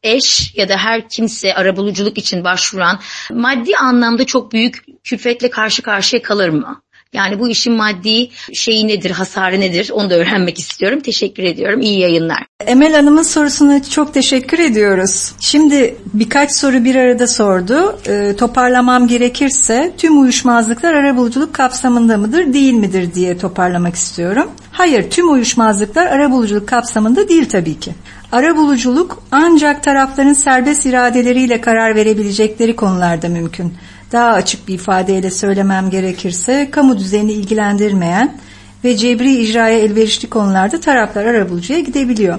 eş 0.03 0.55
ya 0.57 0.69
da 0.69 0.77
her 0.77 1.09
kimse 1.09 1.55
arabuluculuk 1.55 2.19
için 2.19 2.45
başvuran 2.45 3.01
maddi 3.31 3.77
anlamda 3.77 4.27
çok 4.27 4.53
büyük 4.53 4.85
külfetle 5.05 5.51
karşı 5.51 5.83
karşıya 5.83 6.23
kalır 6.23 6.49
mı? 6.49 6.83
Yani 7.17 7.39
bu 7.39 7.49
işin 7.49 7.73
maddi 7.73 8.29
şeyi 8.55 8.89
nedir, 8.89 9.11
hasarı 9.11 9.61
nedir 9.61 9.91
onu 9.93 10.11
da 10.11 10.15
öğrenmek 10.15 10.59
istiyorum. 10.59 11.01
Teşekkür 11.01 11.43
ediyorum. 11.43 11.81
İyi 11.81 12.01
yayınlar. 12.01 12.47
Emel 12.67 12.95
Hanım'ın 12.95 13.23
sorusuna 13.23 13.83
çok 13.83 14.15
teşekkür 14.15 14.59
ediyoruz. 14.59 15.33
Şimdi 15.41 15.97
birkaç 16.15 16.53
soru 16.53 16.85
bir 16.85 16.95
arada 16.95 17.27
sordu. 17.27 17.99
Ee, 18.09 18.37
toparlamam 18.39 19.09
gerekirse 19.09 19.93
tüm 19.99 20.23
uyuşmazlıklar 20.23 20.95
arabuluculuk 20.95 21.55
kapsamında 21.55 22.17
mıdır 22.17 22.53
değil 22.53 22.73
midir 22.73 23.15
diye 23.15 23.39
toparlamak 23.39 23.95
istiyorum. 23.95 24.51
Hayır 24.73 25.11
tüm 25.11 25.33
uyuşmazlıklar 25.33 26.07
arabuluculuk 26.07 26.69
kapsamında 26.69 27.29
değil 27.29 27.49
tabii 27.49 27.81
ki. 27.81 27.93
Arabuluculuk 28.33 29.23
ancak 29.31 29.83
tarafların 29.83 30.33
serbest 30.33 30.87
iradeleriyle 30.87 31.61
karar 31.61 31.95
verebilecekleri 31.95 32.77
konularda 32.77 33.29
mümkün. 33.29 33.75
Daha 34.13 34.33
açık 34.33 34.69
bir 34.69 34.75
ifadeyle 34.75 35.31
söylemem 35.31 35.91
gerekirse 35.91 36.69
kamu 36.71 36.99
düzenini 36.99 37.33
ilgilendirmeyen 37.33 38.37
ve 38.85 38.97
cebri 38.97 39.37
icraya 39.37 39.79
elverişli 39.79 40.31
konularda 40.31 40.81
taraflar 40.81 41.25
arabulucuya 41.25 41.81
gidebiliyor. 41.81 42.39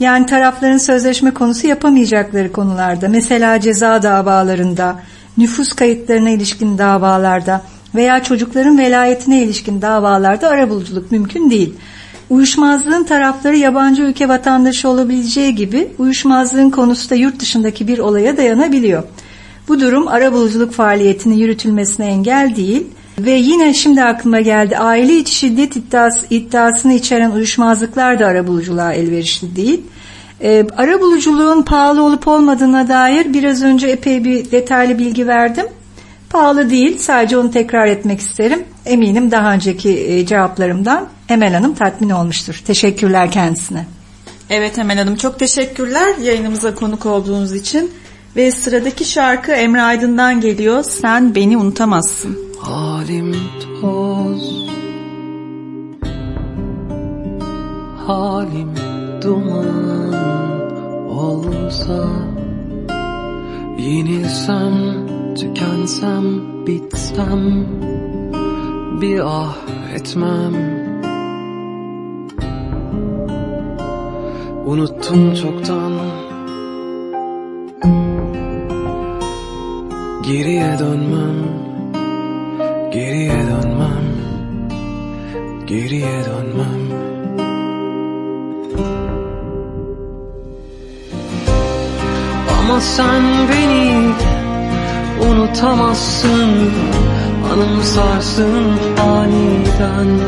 Yani 0.00 0.26
tarafların 0.26 0.78
sözleşme 0.78 1.30
konusu 1.30 1.66
yapamayacakları 1.66 2.52
konularda 2.52 3.08
mesela 3.08 3.60
ceza 3.60 4.02
davalarında, 4.02 5.00
nüfus 5.38 5.72
kayıtlarına 5.72 6.30
ilişkin 6.30 6.78
davalarda 6.78 7.62
veya 7.94 8.22
çocukların 8.22 8.78
velayetine 8.78 9.42
ilişkin 9.42 9.82
davalarda 9.82 10.48
arabuluculuk 10.48 11.12
mümkün 11.12 11.50
değil. 11.50 11.74
Uyuşmazlığın 12.30 13.04
tarafları 13.04 13.56
yabancı 13.56 14.02
ülke 14.02 14.28
vatandaşı 14.28 14.88
olabileceği 14.88 15.54
gibi 15.54 15.88
uyuşmazlığın 15.98 16.70
konusu 16.70 17.10
da 17.10 17.14
yurt 17.14 17.40
dışındaki 17.40 17.88
bir 17.88 17.98
olaya 17.98 18.36
dayanabiliyor. 18.36 19.02
Bu 19.68 19.80
durum 19.80 20.08
arabuluculuk 20.08 20.72
faaliyetinin 20.72 21.36
yürütülmesine 21.36 22.06
engel 22.06 22.52
değil 22.56 22.86
ve 23.18 23.30
yine 23.30 23.74
şimdi 23.74 24.02
aklıma 24.02 24.40
geldi 24.40 24.78
aile 24.78 25.16
içi 25.16 25.34
şiddet 25.34 25.76
iddiası, 25.76 26.26
iddiasını 26.30 26.92
içeren 26.92 27.30
uyuşmazlıklar 27.30 28.18
da 28.18 28.26
arabuluculuğa 28.26 28.92
elverişli 28.92 29.56
değil. 29.56 29.80
Ee, 30.42 30.66
arabuluculuğun 30.76 31.62
pahalı 31.62 32.02
olup 32.02 32.28
olmadığına 32.28 32.88
dair 32.88 33.32
biraz 33.32 33.62
önce 33.62 33.86
epey 33.86 34.24
bir 34.24 34.50
detaylı 34.50 34.98
bilgi 34.98 35.26
verdim. 35.26 35.66
Pahalı 36.30 36.70
değil 36.70 36.98
sadece 36.98 37.38
onu 37.38 37.50
tekrar 37.50 37.86
etmek 37.86 38.20
isterim. 38.20 38.64
Eminim 38.86 39.30
daha 39.30 39.52
önceki 39.52 39.90
e, 39.90 40.26
cevaplarımdan 40.26 41.08
Emel 41.28 41.54
Hanım 41.54 41.74
tatmin 41.74 42.10
olmuştur. 42.10 42.62
Teşekkürler 42.66 43.30
kendisine. 43.30 43.86
Evet 44.50 44.78
Emel 44.78 44.98
Hanım 44.98 45.16
çok 45.16 45.38
teşekkürler 45.38 46.16
yayınımıza 46.22 46.74
konuk 46.74 47.06
olduğunuz 47.06 47.52
için. 47.52 47.90
Ve 48.36 48.52
sıradaki 48.52 49.04
şarkı 49.04 49.52
Emre 49.52 49.82
Aydın'dan 49.82 50.40
geliyor. 50.40 50.82
Sen 50.82 51.34
beni 51.34 51.56
unutamazsın. 51.56 52.38
Halim 52.58 53.36
toz 53.80 54.64
Halim 58.06 58.74
duman 59.22 60.14
olsa 61.08 62.08
Yenilsem, 63.78 64.74
tükensem, 65.36 66.24
bitsem 66.66 67.66
Bir 69.00 69.20
ah 69.24 69.56
etmem 69.94 70.54
Unuttum 74.66 75.34
çoktan 75.34 75.92
Geriye 80.26 80.78
dönmem. 80.78 81.36
Geriye 82.92 83.30
dönmem. 83.32 84.06
Geriye 85.66 86.24
dönmem. 86.24 86.84
Ama 92.58 92.80
sen 92.80 93.22
beni 93.48 94.12
unutamazsın. 95.30 96.70
Anımsarsın 97.52 98.72
aniden. 99.00 100.20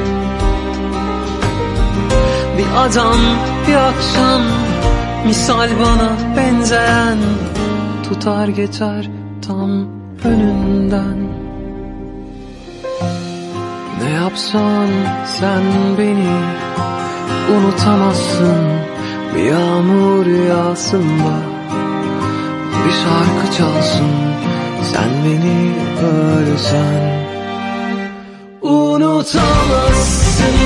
Bir 2.59 2.87
adam 2.87 3.19
bir 3.69 3.75
akşam 3.75 4.43
Misal 5.27 5.69
bana 5.81 6.37
benzeyen 6.37 7.19
Tutar 8.09 8.49
geçer 8.49 9.11
tam 9.47 9.71
önünden. 10.25 11.19
Ne 14.03 14.11
yapsan 14.11 14.89
sen 15.27 15.63
beni 15.99 16.37
unutamazsın. 17.57 18.57
Bir 19.35 19.43
yağmur 19.43 20.27
yağsında 20.27 21.37
Bir 22.87 22.93
şarkı 22.93 23.47
çalsın. 23.59 24.11
Sen 24.83 25.11
beni 25.25 25.73
ölsen 26.07 27.27
Unutamazsın 28.63 30.57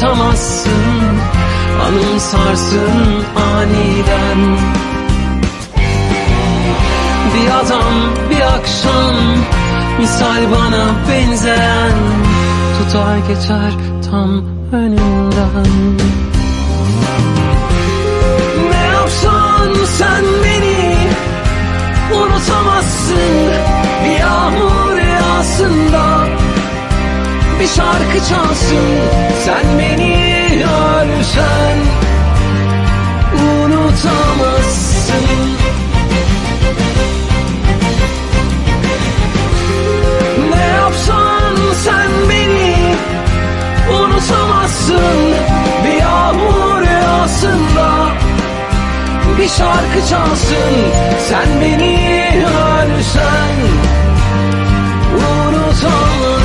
unutamazsın 0.00 0.72
Anımsarsın 1.86 3.24
aniden. 3.36 4.56
Bir 7.34 7.50
adam 7.50 7.94
bir 8.30 8.40
akşam 8.40 9.14
Misal 9.98 10.42
bana 10.52 10.86
benzeyen 11.08 11.92
Tutar 12.78 13.16
geçer 13.18 13.72
tam 14.10 14.42
önümden 14.72 15.98
Ne 18.70 18.86
yapsan 18.94 19.84
sen 19.98 20.24
beni 20.44 20.96
Unutamazsın 22.14 23.50
Bir 24.04 24.18
yağmur 24.20 24.96
yağsında 24.98 26.19
Bir 27.60 27.66
şarkı 27.66 28.18
çalsın. 28.28 28.86
Sen 29.44 29.78
beni 29.78 30.64
ölsen 30.64 31.78
Unutamazsın. 33.34 35.26
Ne 40.50 40.66
yapsan 40.66 41.56
sen 41.84 42.10
beni 42.28 42.76
unutamazsın. 43.90 45.34
Bir 45.84 46.00
yağmur 46.00 46.82
yağsında 46.82 48.08
bir 49.38 49.48
şarkı 49.48 50.08
çalsın. 50.10 50.74
Sen 51.28 51.60
beni 51.60 52.34
ölsen 52.46 53.56
unutamazsın 55.14 56.39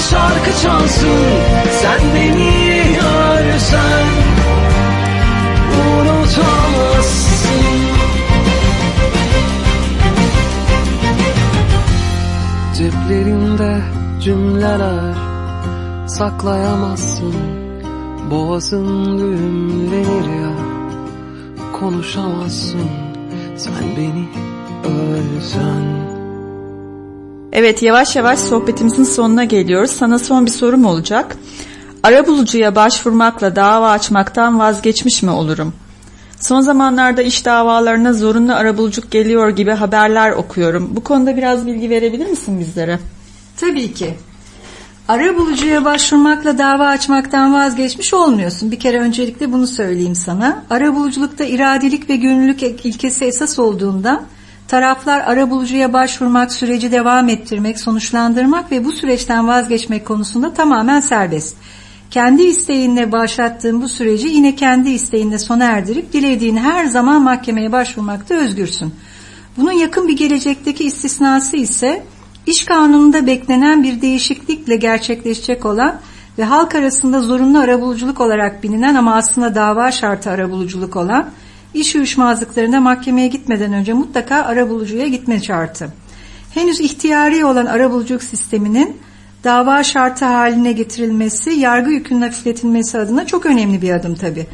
bir 0.00 0.04
şarkı 0.04 0.62
çalsın. 0.62 1.08
Sen 1.82 2.00
beni 2.14 2.98
ölsen 2.98 4.06
unutamazsın. 6.00 7.60
Ceplerinde 12.74 13.82
cümleler 14.20 15.14
saklayamazsın. 16.06 17.34
Boğazın 18.30 19.18
düğümlenir 19.18 20.42
ya 20.42 20.52
Konuşamazsın. 21.80 22.90
Sen 23.56 23.84
beni 23.96 24.28
ölsen 24.84 26.09
Evet 27.52 27.82
yavaş 27.82 28.16
yavaş 28.16 28.38
sohbetimizin 28.38 29.04
sonuna 29.04 29.44
geliyoruz. 29.44 29.90
Sana 29.90 30.18
son 30.18 30.46
bir 30.46 30.50
sorum 30.50 30.84
olacak. 30.84 31.36
Arabulucuya 32.02 32.74
başvurmakla 32.74 33.56
dava 33.56 33.90
açmaktan 33.90 34.58
vazgeçmiş 34.58 35.22
mi 35.22 35.30
olurum? 35.30 35.72
Son 36.40 36.60
zamanlarda 36.60 37.22
iş 37.22 37.44
davalarına 37.44 38.12
zorunlu 38.12 38.52
arabuluculuk 38.52 39.10
geliyor 39.10 39.48
gibi 39.48 39.70
haberler 39.70 40.30
okuyorum. 40.30 40.90
Bu 40.96 41.04
konuda 41.04 41.36
biraz 41.36 41.66
bilgi 41.66 41.90
verebilir 41.90 42.26
misin 42.26 42.60
bizlere? 42.60 42.98
Tabii 43.56 43.94
ki. 43.94 44.14
Ara 45.08 45.36
bulucuya 45.36 45.84
başvurmakla 45.84 46.58
dava 46.58 46.86
açmaktan 46.86 47.54
vazgeçmiş 47.54 48.14
olmuyorsun. 48.14 48.70
Bir 48.70 48.80
kere 48.80 49.00
öncelikle 49.00 49.52
bunu 49.52 49.66
söyleyeyim 49.66 50.14
sana. 50.14 50.64
Ara 50.70 50.94
buluculukta 50.94 51.44
iradelik 51.44 52.10
ve 52.10 52.16
gönüllülük 52.16 52.62
ilkesi 52.62 53.24
esas 53.24 53.58
olduğundan 53.58 54.22
taraflar 54.70 55.20
ara 55.20 55.50
bulucuya 55.50 55.92
başvurmak, 55.92 56.52
süreci 56.52 56.92
devam 56.92 57.28
ettirmek, 57.28 57.80
sonuçlandırmak 57.80 58.72
ve 58.72 58.84
bu 58.84 58.92
süreçten 58.92 59.48
vazgeçmek 59.48 60.06
konusunda 60.06 60.54
tamamen 60.54 61.00
serbest. 61.00 61.56
Kendi 62.10 62.42
isteğinle 62.42 63.12
başlattığın 63.12 63.82
bu 63.82 63.88
süreci 63.88 64.28
yine 64.28 64.56
kendi 64.56 64.90
isteğinle 64.90 65.38
sona 65.38 65.64
erdirip 65.64 66.12
dilediğin 66.12 66.56
her 66.56 66.84
zaman 66.84 67.22
mahkemeye 67.22 67.72
başvurmakta 67.72 68.34
özgürsün. 68.34 68.94
Bunun 69.56 69.72
yakın 69.72 70.08
bir 70.08 70.16
gelecekteki 70.16 70.84
istisnası 70.84 71.56
ise 71.56 72.04
İş 72.46 72.64
kanununda 72.64 73.26
beklenen 73.26 73.82
bir 73.82 74.02
değişiklikle 74.02 74.76
gerçekleşecek 74.76 75.66
olan 75.66 76.00
ve 76.38 76.44
halk 76.44 76.74
arasında 76.74 77.20
zorunlu 77.20 77.58
arabuluculuk 77.58 78.20
olarak 78.20 78.62
bilinen 78.62 78.94
ama 78.94 79.14
aslında 79.16 79.54
dava 79.54 79.92
şartı 79.92 80.30
arabuluculuk 80.30 80.96
olan 80.96 81.30
iş 81.74 81.96
uyuşmazlıklarında 81.96 82.80
mahkemeye 82.80 83.28
gitmeden 83.28 83.72
önce 83.72 83.92
mutlaka 83.92 84.36
arabulucuya 84.36 85.06
gitme 85.06 85.40
şartı. 85.40 85.92
Henüz 86.54 86.80
ihtiyari 86.80 87.44
olan 87.44 87.66
arabuluculuk 87.66 88.22
sisteminin 88.22 88.96
dava 89.44 89.82
şartı 89.82 90.24
haline 90.24 90.72
getirilmesi, 90.72 91.50
yargı 91.50 91.90
yükünün 91.90 92.20
hafifletilmesi 92.20 92.98
adına 92.98 93.26
çok 93.26 93.46
önemli 93.46 93.82
bir 93.82 93.90
adım 93.90 94.14
tabi. 94.14 94.46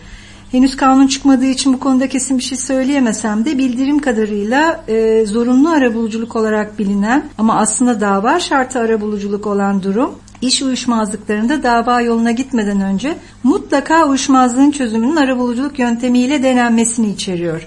Henüz 0.52 0.76
kanun 0.76 1.06
çıkmadığı 1.06 1.46
için 1.46 1.72
bu 1.72 1.80
konuda 1.80 2.08
kesin 2.08 2.38
bir 2.38 2.42
şey 2.42 2.58
söyleyemesem 2.58 3.44
de 3.44 3.58
bildirim 3.58 3.98
kadarıyla 3.98 4.84
e, 4.88 5.26
zorunlu 5.26 5.68
arabuluculuk 5.68 6.36
olarak 6.36 6.78
bilinen 6.78 7.24
ama 7.38 7.58
aslında 7.58 8.00
dava 8.00 8.40
şartı 8.40 8.78
arabuluculuk 8.78 9.46
olan 9.46 9.82
durum 9.82 10.10
iş 10.42 10.62
uyuşmazlıklarında 10.62 11.62
dava 11.62 12.00
yoluna 12.00 12.30
gitmeden 12.30 12.80
önce 12.80 13.16
mutlaka 13.42 14.06
uyuşmazlığın 14.08 14.70
çözümünün 14.70 15.16
arabuluculuk 15.16 15.78
yöntemiyle 15.78 16.42
denenmesini 16.42 17.10
içeriyor. 17.10 17.66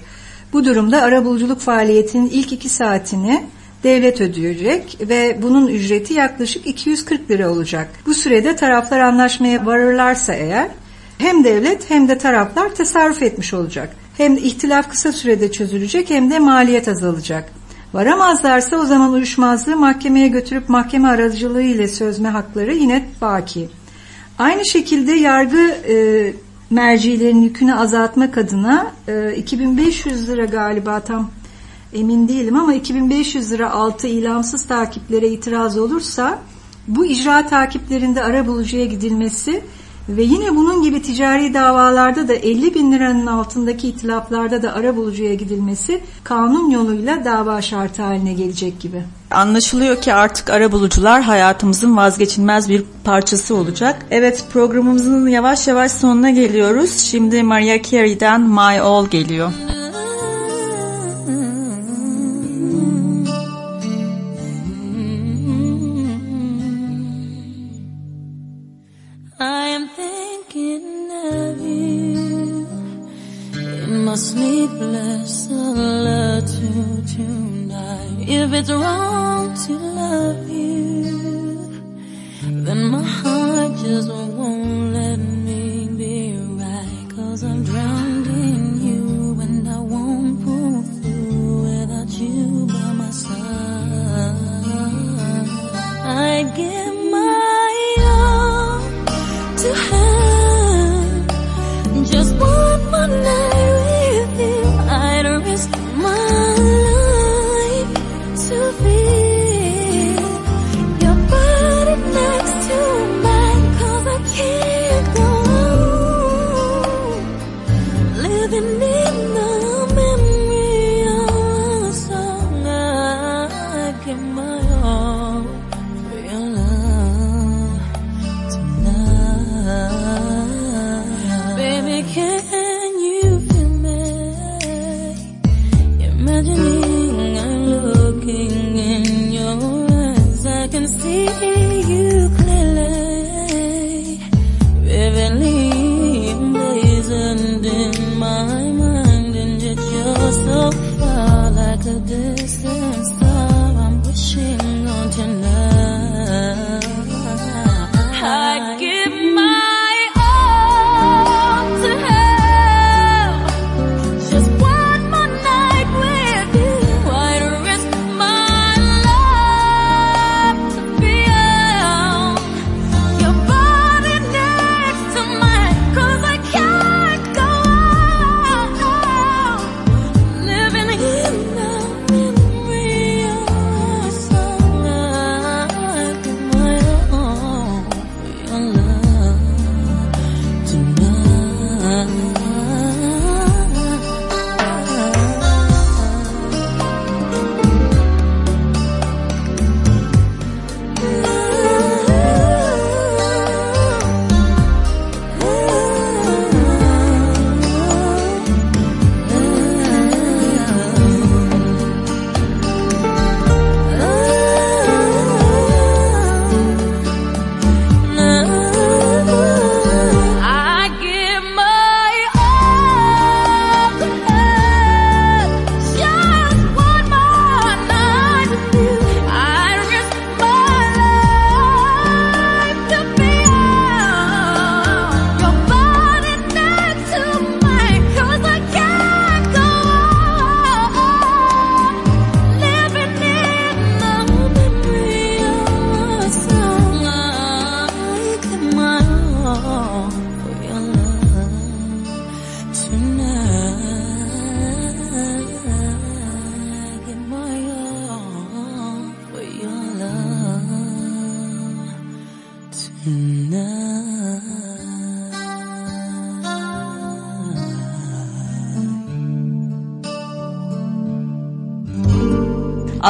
Bu 0.52 0.64
durumda 0.64 1.02
arabuluculuk 1.02 1.60
faaliyetinin 1.60 2.30
ilk 2.30 2.52
iki 2.52 2.68
saatini 2.68 3.42
devlet 3.84 4.20
ödeyecek 4.20 4.98
ve 5.00 5.38
bunun 5.42 5.66
ücreti 5.66 6.14
yaklaşık 6.14 6.66
240 6.66 7.30
lira 7.30 7.50
olacak. 7.50 7.88
Bu 8.06 8.14
sürede 8.14 8.56
taraflar 8.56 9.00
anlaşmaya 9.00 9.66
varırlarsa 9.66 10.34
eğer 10.34 10.68
hem 11.20 11.44
devlet 11.44 11.90
hem 11.90 12.08
de 12.08 12.18
taraflar 12.18 12.74
tasarruf 12.74 13.22
etmiş 13.22 13.54
olacak. 13.54 13.96
Hem 14.16 14.36
ihtilaf 14.36 14.90
kısa 14.90 15.12
sürede 15.12 15.52
çözülecek 15.52 16.10
hem 16.10 16.30
de 16.30 16.38
maliyet 16.38 16.88
azalacak. 16.88 17.52
Varamazlarsa 17.94 18.76
o 18.76 18.84
zaman 18.84 19.12
uyuşmazlığı 19.12 19.76
mahkemeye 19.76 20.28
götürüp 20.28 20.68
mahkeme 20.68 21.08
aracılığı 21.08 21.62
ile 21.62 21.88
sözme 21.88 22.28
hakları 22.28 22.74
yine 22.74 23.08
baki. 23.20 23.68
Aynı 24.38 24.66
şekilde 24.66 25.12
yargı 25.12 25.74
e, 25.88 25.94
mercilerin 26.70 27.42
yükünü 27.42 27.74
azaltmak 27.74 28.38
adına 28.38 28.92
e, 29.08 29.34
2500 29.36 30.28
lira 30.28 30.44
galiba 30.44 31.00
tam 31.00 31.30
emin 31.92 32.28
değilim 32.28 32.56
ama 32.56 32.74
2500 32.74 33.52
lira 33.52 33.70
altı 33.70 34.06
ilamsız 34.06 34.66
takiplere 34.66 35.28
itiraz 35.28 35.78
olursa 35.78 36.38
bu 36.88 37.06
icra 37.06 37.46
takiplerinde 37.46 38.22
ara 38.22 38.46
bulucuya 38.46 38.84
gidilmesi 38.84 39.62
ve 40.16 40.22
yine 40.22 40.56
bunun 40.56 40.82
gibi 40.82 41.02
ticari 41.02 41.54
davalarda 41.54 42.28
da 42.28 42.34
50 42.34 42.74
bin 42.74 42.92
liranın 42.92 43.26
altındaki 43.26 43.88
itilaflarda 43.88 44.62
da 44.62 44.72
ara 44.72 44.96
bulucuya 44.96 45.34
gidilmesi 45.34 46.00
kanun 46.24 46.70
yoluyla 46.70 47.24
dava 47.24 47.62
şartı 47.62 48.02
haline 48.02 48.32
gelecek 48.32 48.80
gibi. 48.80 49.02
Anlaşılıyor 49.30 50.00
ki 50.00 50.14
artık 50.14 50.50
arabulucular 50.50 51.22
hayatımızın 51.22 51.96
vazgeçilmez 51.96 52.68
bir 52.68 52.84
parçası 53.04 53.54
olacak. 53.54 54.06
Evet 54.10 54.44
programımızın 54.52 55.28
yavaş 55.28 55.68
yavaş 55.68 55.92
sonuna 55.92 56.30
geliyoruz. 56.30 56.98
Şimdi 56.98 57.42
Mariah 57.42 57.90
Carey'den 57.90 58.40
My 58.40 58.80
All 58.80 59.06
geliyor. 59.06 59.52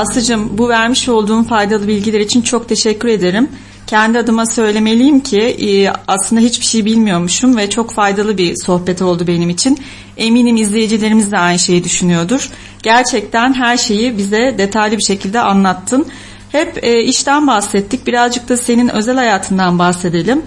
Aslıcığım 0.01 0.59
bu 0.59 0.69
vermiş 0.69 1.09
olduğun 1.09 1.43
faydalı 1.43 1.89
bilgiler 1.89 2.21
için 2.21 2.43
çok 2.43 2.69
teşekkür 2.69 3.09
ederim. 3.09 3.49
Kendi 3.87 4.19
adıma 4.19 4.47
söylemeliyim 4.47 5.21
ki 5.21 5.41
e, 5.41 5.93
aslında 6.09 6.41
hiçbir 6.41 6.65
şey 6.65 6.85
bilmiyormuşum 6.85 7.57
ve 7.57 7.71
çok 7.71 7.93
faydalı 7.93 8.39
bir 8.39 8.57
sohbet 8.57 9.03
oldu 9.03 9.27
benim 9.27 9.51
için. 9.51 9.79
Eminim 10.17 10.57
izleyicilerimiz 10.57 11.33
de 11.33 11.39
aynı 11.39 11.59
şeyi 11.59 11.85
düşünüyordur. 11.85 12.51
Gerçekten 12.83 13.55
her 13.55 13.77
şeyi 13.77 14.19
bize 14.19 14.55
detaylı 14.59 14.99
bir 14.99 15.03
şekilde 15.03 15.41
anlattın. 15.41 16.07
Hep 16.53 16.85
e, 16.85 17.03
işten 17.03 17.47
bahsettik. 17.47 18.07
Birazcık 18.07 18.49
da 18.49 18.57
senin 18.57 18.89
özel 18.89 19.17
hayatından 19.17 19.79
bahsedelim. 19.79 20.43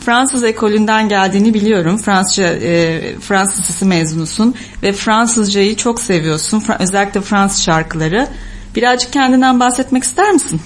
Fransız 0.00 0.44
ekolünden 0.44 1.08
geldiğini 1.08 1.54
biliyorum. 1.54 1.98
Fransızca 1.98 2.46
e, 2.46 3.00
Fransız 3.20 3.82
mezunusun 3.82 4.54
ve 4.82 4.92
Fransızcayı 4.92 5.76
çok 5.76 6.00
seviyorsun. 6.00 6.60
Fra- 6.60 6.82
özellikle 6.82 7.20
Fransız 7.20 7.62
şarkıları. 7.62 8.28
Birazcık 8.76 9.12
kendinden 9.12 9.60
bahsetmek 9.60 10.04
ister 10.04 10.32
misin? 10.32 10.60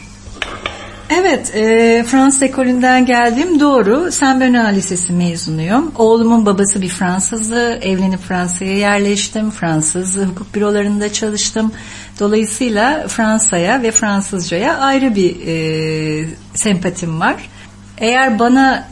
Evet, 1.11 1.55
e, 1.55 2.05
Fransız 2.07 2.43
ekolünden 2.43 3.07
geldim. 3.07 3.61
Doğru. 3.61 4.13
Saint 4.13 4.41
Bernard 4.41 4.77
Lisesi 4.77 5.13
mezunuyum. 5.13 5.93
Oğlumun 5.99 6.47
babası 6.47 6.83
bir 6.83 6.89
Fransızdı. 6.89 7.75
Evlenip 7.75 8.21
Fransa'ya 8.21 8.77
yerleştim. 8.77 9.51
Fransız 9.51 10.17
hukuk 10.17 10.55
bürolarında 10.55 11.13
çalıştım. 11.13 11.73
Dolayısıyla 12.21 13.09
Fransa'ya 13.09 13.83
ve 13.83 13.91
Fransızcaya 13.91 14.79
ayrı 14.79 15.15
bir 15.15 15.37
e, 15.47 16.29
sempatim 16.55 17.21
var. 17.21 17.49
Eğer 17.99 18.39
bana 18.39 18.85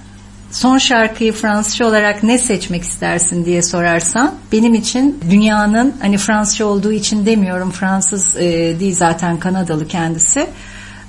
son 0.50 0.78
şarkıyı 0.78 1.32
Fransızca 1.32 1.86
olarak 1.86 2.22
ne 2.22 2.38
seçmek 2.38 2.82
istersin 2.82 3.44
diye 3.44 3.62
sorarsan 3.62 4.34
benim 4.52 4.74
için 4.74 5.20
dünyanın 5.30 5.94
hani 6.00 6.18
Fransızca 6.18 6.66
olduğu 6.66 6.92
için 6.92 7.26
demiyorum 7.26 7.70
Fransız 7.70 8.36
e, 8.36 8.40
değil 8.80 8.94
zaten 8.94 9.38
Kanadalı 9.38 9.88
kendisi. 9.88 10.46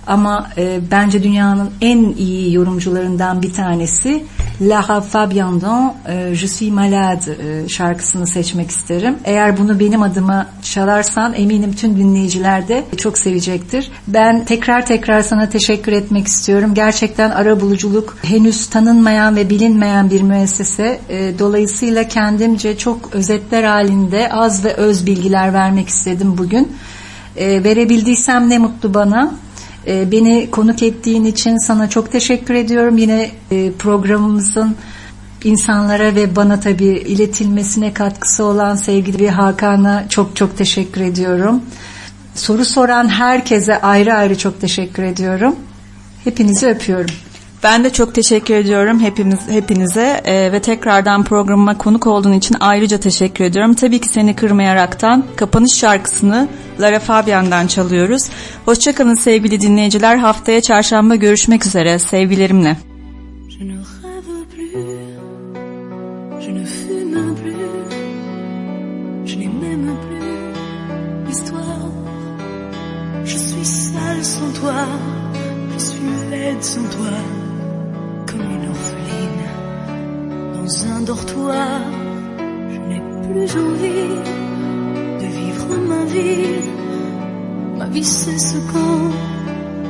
Ama 0.08 0.50
e, 0.58 0.80
bence 0.92 1.24
dünyanın 1.24 1.72
en 1.82 2.14
iyi 2.18 2.54
yorumcularından 2.54 3.42
bir 3.42 3.54
tanesi 3.54 4.24
Lara 4.62 5.02
Fabian'dan 5.02 5.94
e, 6.08 6.36
Je 6.36 6.48
suis 6.48 6.72
malade 6.72 7.64
e, 7.64 7.70
şarkısını 7.70 8.28
seçmek 8.28 8.70
isterim. 8.70 9.16
Eğer 9.26 9.58
bunu 9.58 9.80
benim 9.80 10.04
adıma 10.04 10.48
çalarsan 10.64 11.34
eminim 11.34 11.74
tüm 11.74 11.98
dinleyiciler 11.98 12.68
de 12.68 12.84
çok 12.98 13.18
sevecektir. 13.18 13.92
Ben 14.08 14.46
tekrar 14.46 14.86
tekrar 14.86 15.22
sana 15.22 15.50
teşekkür 15.50 15.92
etmek 15.92 16.28
istiyorum. 16.28 16.74
Gerçekten 16.74 17.30
ara 17.30 17.62
buluculuk 17.62 18.18
henüz 18.22 18.68
tanınmayan 18.68 19.36
ve 19.36 19.50
bilinmeyen 19.50 20.10
bir 20.10 20.22
müessese. 20.22 21.00
E, 21.10 21.40
dolayısıyla 21.40 22.08
kendimce 22.08 22.78
çok 22.78 23.16
özetler 23.16 23.64
halinde 23.64 24.30
az 24.32 24.66
ve 24.66 24.74
öz 24.74 25.06
bilgiler 25.06 25.54
vermek 25.54 25.90
istedim 25.90 26.38
bugün. 26.38 26.72
E, 27.38 27.64
verebildiysem 27.64 28.50
ne 28.50 28.58
mutlu 28.58 28.94
bana. 28.94 29.32
E, 29.88 30.12
Beni 30.12 30.52
konuk 30.52 30.84
ettiğin 30.84 31.26
için 31.26 31.58
sana 31.58 31.90
çok 31.90 32.12
teşekkür 32.12 32.54
ediyorum. 32.54 32.98
Yine 32.98 33.32
e, 33.52 33.72
programımızın 33.72 34.76
insanlara 35.44 36.16
ve 36.16 36.36
bana 36.36 36.60
tabii 36.60 36.86
iletilmesine 36.86 37.94
katkısı 37.94 38.44
olan 38.44 38.76
sevgili 38.76 39.20
bir 39.20 39.30
Hakan'a 39.30 40.10
çok 40.10 40.36
çok 40.36 40.58
teşekkür 40.58 41.02
ediyorum. 41.02 41.62
Soru 42.36 42.66
soran 42.66 43.10
herkese 43.10 43.82
ayrı 43.82 44.14
ayrı 44.14 44.38
çok 44.38 44.62
teşekkür 44.62 45.04
ediyorum. 45.04 45.56
Hepinizi 46.24 46.68
öpüyorum. 46.68 47.16
Ben 47.64 47.84
de 47.84 47.94
çok 47.94 48.16
teşekkür 48.16 48.54
ediyorum 48.54 49.00
hepimiz 49.00 49.50
hepinize 49.50 50.22
e, 50.26 50.52
ve 50.52 50.62
tekrardan 50.62 51.24
programıma 51.24 51.78
konuk 51.78 52.08
olduğun 52.08 52.34
için 52.34 52.56
ayrıca 52.60 53.00
teşekkür 53.00 53.44
ediyorum. 53.44 53.74
Tabii 53.74 54.02
ki 54.02 54.08
seni 54.08 54.36
kırmayaraktan 54.36 55.26
kapanış 55.36 55.74
şarkısını 55.74 56.48
Lara 56.80 57.00
Fabian'dan 57.00 57.68
çalıyoruz. 57.68 58.30
Hoşçakalın 58.66 59.16
sevgili 59.16 59.62
dinleyiciler. 59.62 60.18
Haftaya 60.18 60.62
çarşamba 60.62 61.16
görüşmek 61.16 61.66
üzere. 61.66 62.00
Sevgilerimle. 62.00 62.78
Je 73.26 73.38
suis 73.38 73.94
laide 73.94 74.24
sans 74.24 74.52
toi, 76.90 77.39
dans 80.70 80.86
un 80.86 81.02
dortoir. 81.02 81.82
Je 82.74 82.80
n'ai 82.90 83.02
plus 83.26 83.50
envie 83.66 84.16
de 85.22 85.28
vivre 85.40 85.70
ma 85.92 86.04
vie, 86.06 86.62
ma 87.78 87.88
vie 87.88 88.04
cesse 88.04 88.56
quand 88.72 89.12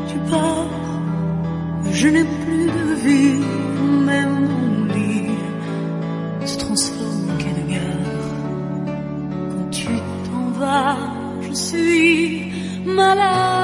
tu 0.09 0.17
pars. 0.31 0.71
Je 1.91 2.07
n'ai 2.07 2.27
plus 2.43 2.67
de 2.77 2.85
vie, 3.05 3.41
même 4.05 4.35
mon 4.47 4.93
lit 4.93 5.37
se 6.45 6.57
transforme 6.57 7.29
en 7.31 7.37
quai 7.41 7.53
de 7.59 7.65
gare. 7.73 8.93
Quand 9.51 9.69
tu 9.71 9.87
t'en 10.25 10.45
vas, 10.59 10.97
je 11.41 11.53
suis 11.53 12.53
malade, 12.85 13.58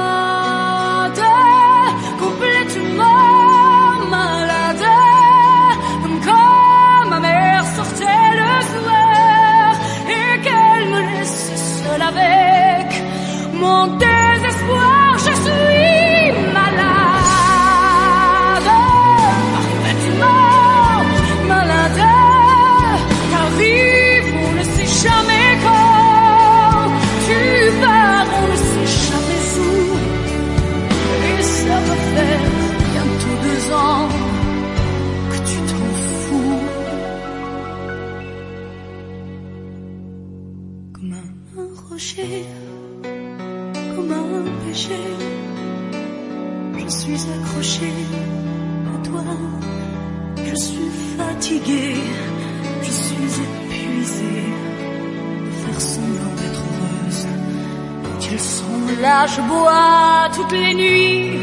Je 59.06 59.40
bois 59.40 60.28
toutes 60.34 60.50
les 60.50 60.74
nuits 60.74 61.38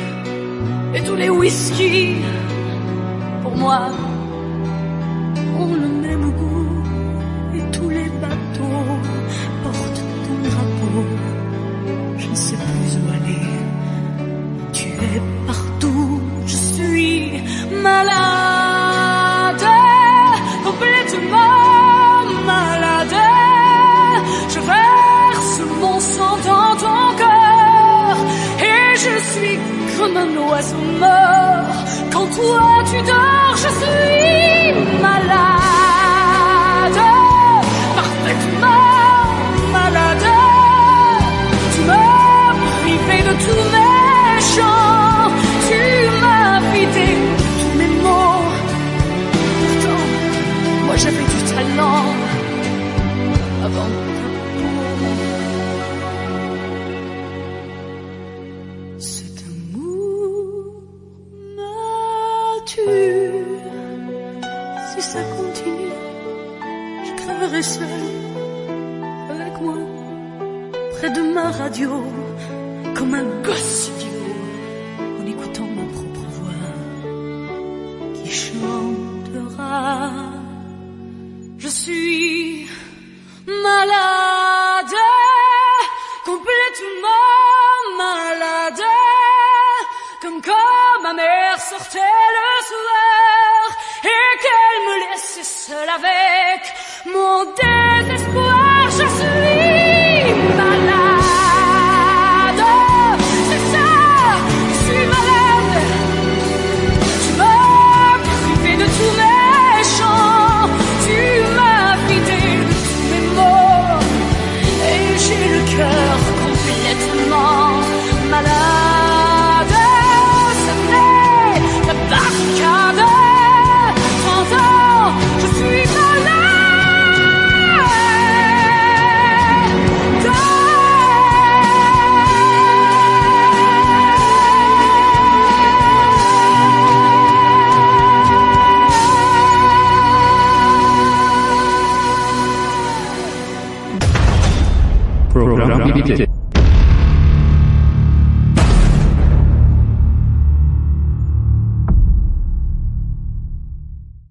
et 0.93 1.01
tous 1.03 1.15
les 1.15 1.29
whisky. 1.29 2.17
Pour 3.41 3.55
moi, 3.55 3.87
on 5.57 5.73
le 5.73 5.87
même 5.87 6.31
goût 6.31 6.83
et 7.55 7.71
tous 7.71 7.89
les 7.89 8.09
bateaux. 8.21 8.92
oiseau. 30.37 30.77
Quand 32.11 32.27
toi 32.27 32.83
tu 32.89 33.01
dors, 33.01 33.55
je 33.55 33.69
suis 33.79 34.73
malade, 35.01 37.01
parfaitement 37.95 39.31
malade. 39.71 40.27
Tu 41.73 41.79
m'as 41.81 42.53
privé 42.81 43.17
de 43.29 43.33
tous 43.43 43.63
mes 43.73 44.41
chants. 44.55 44.82
yo 71.75 72.22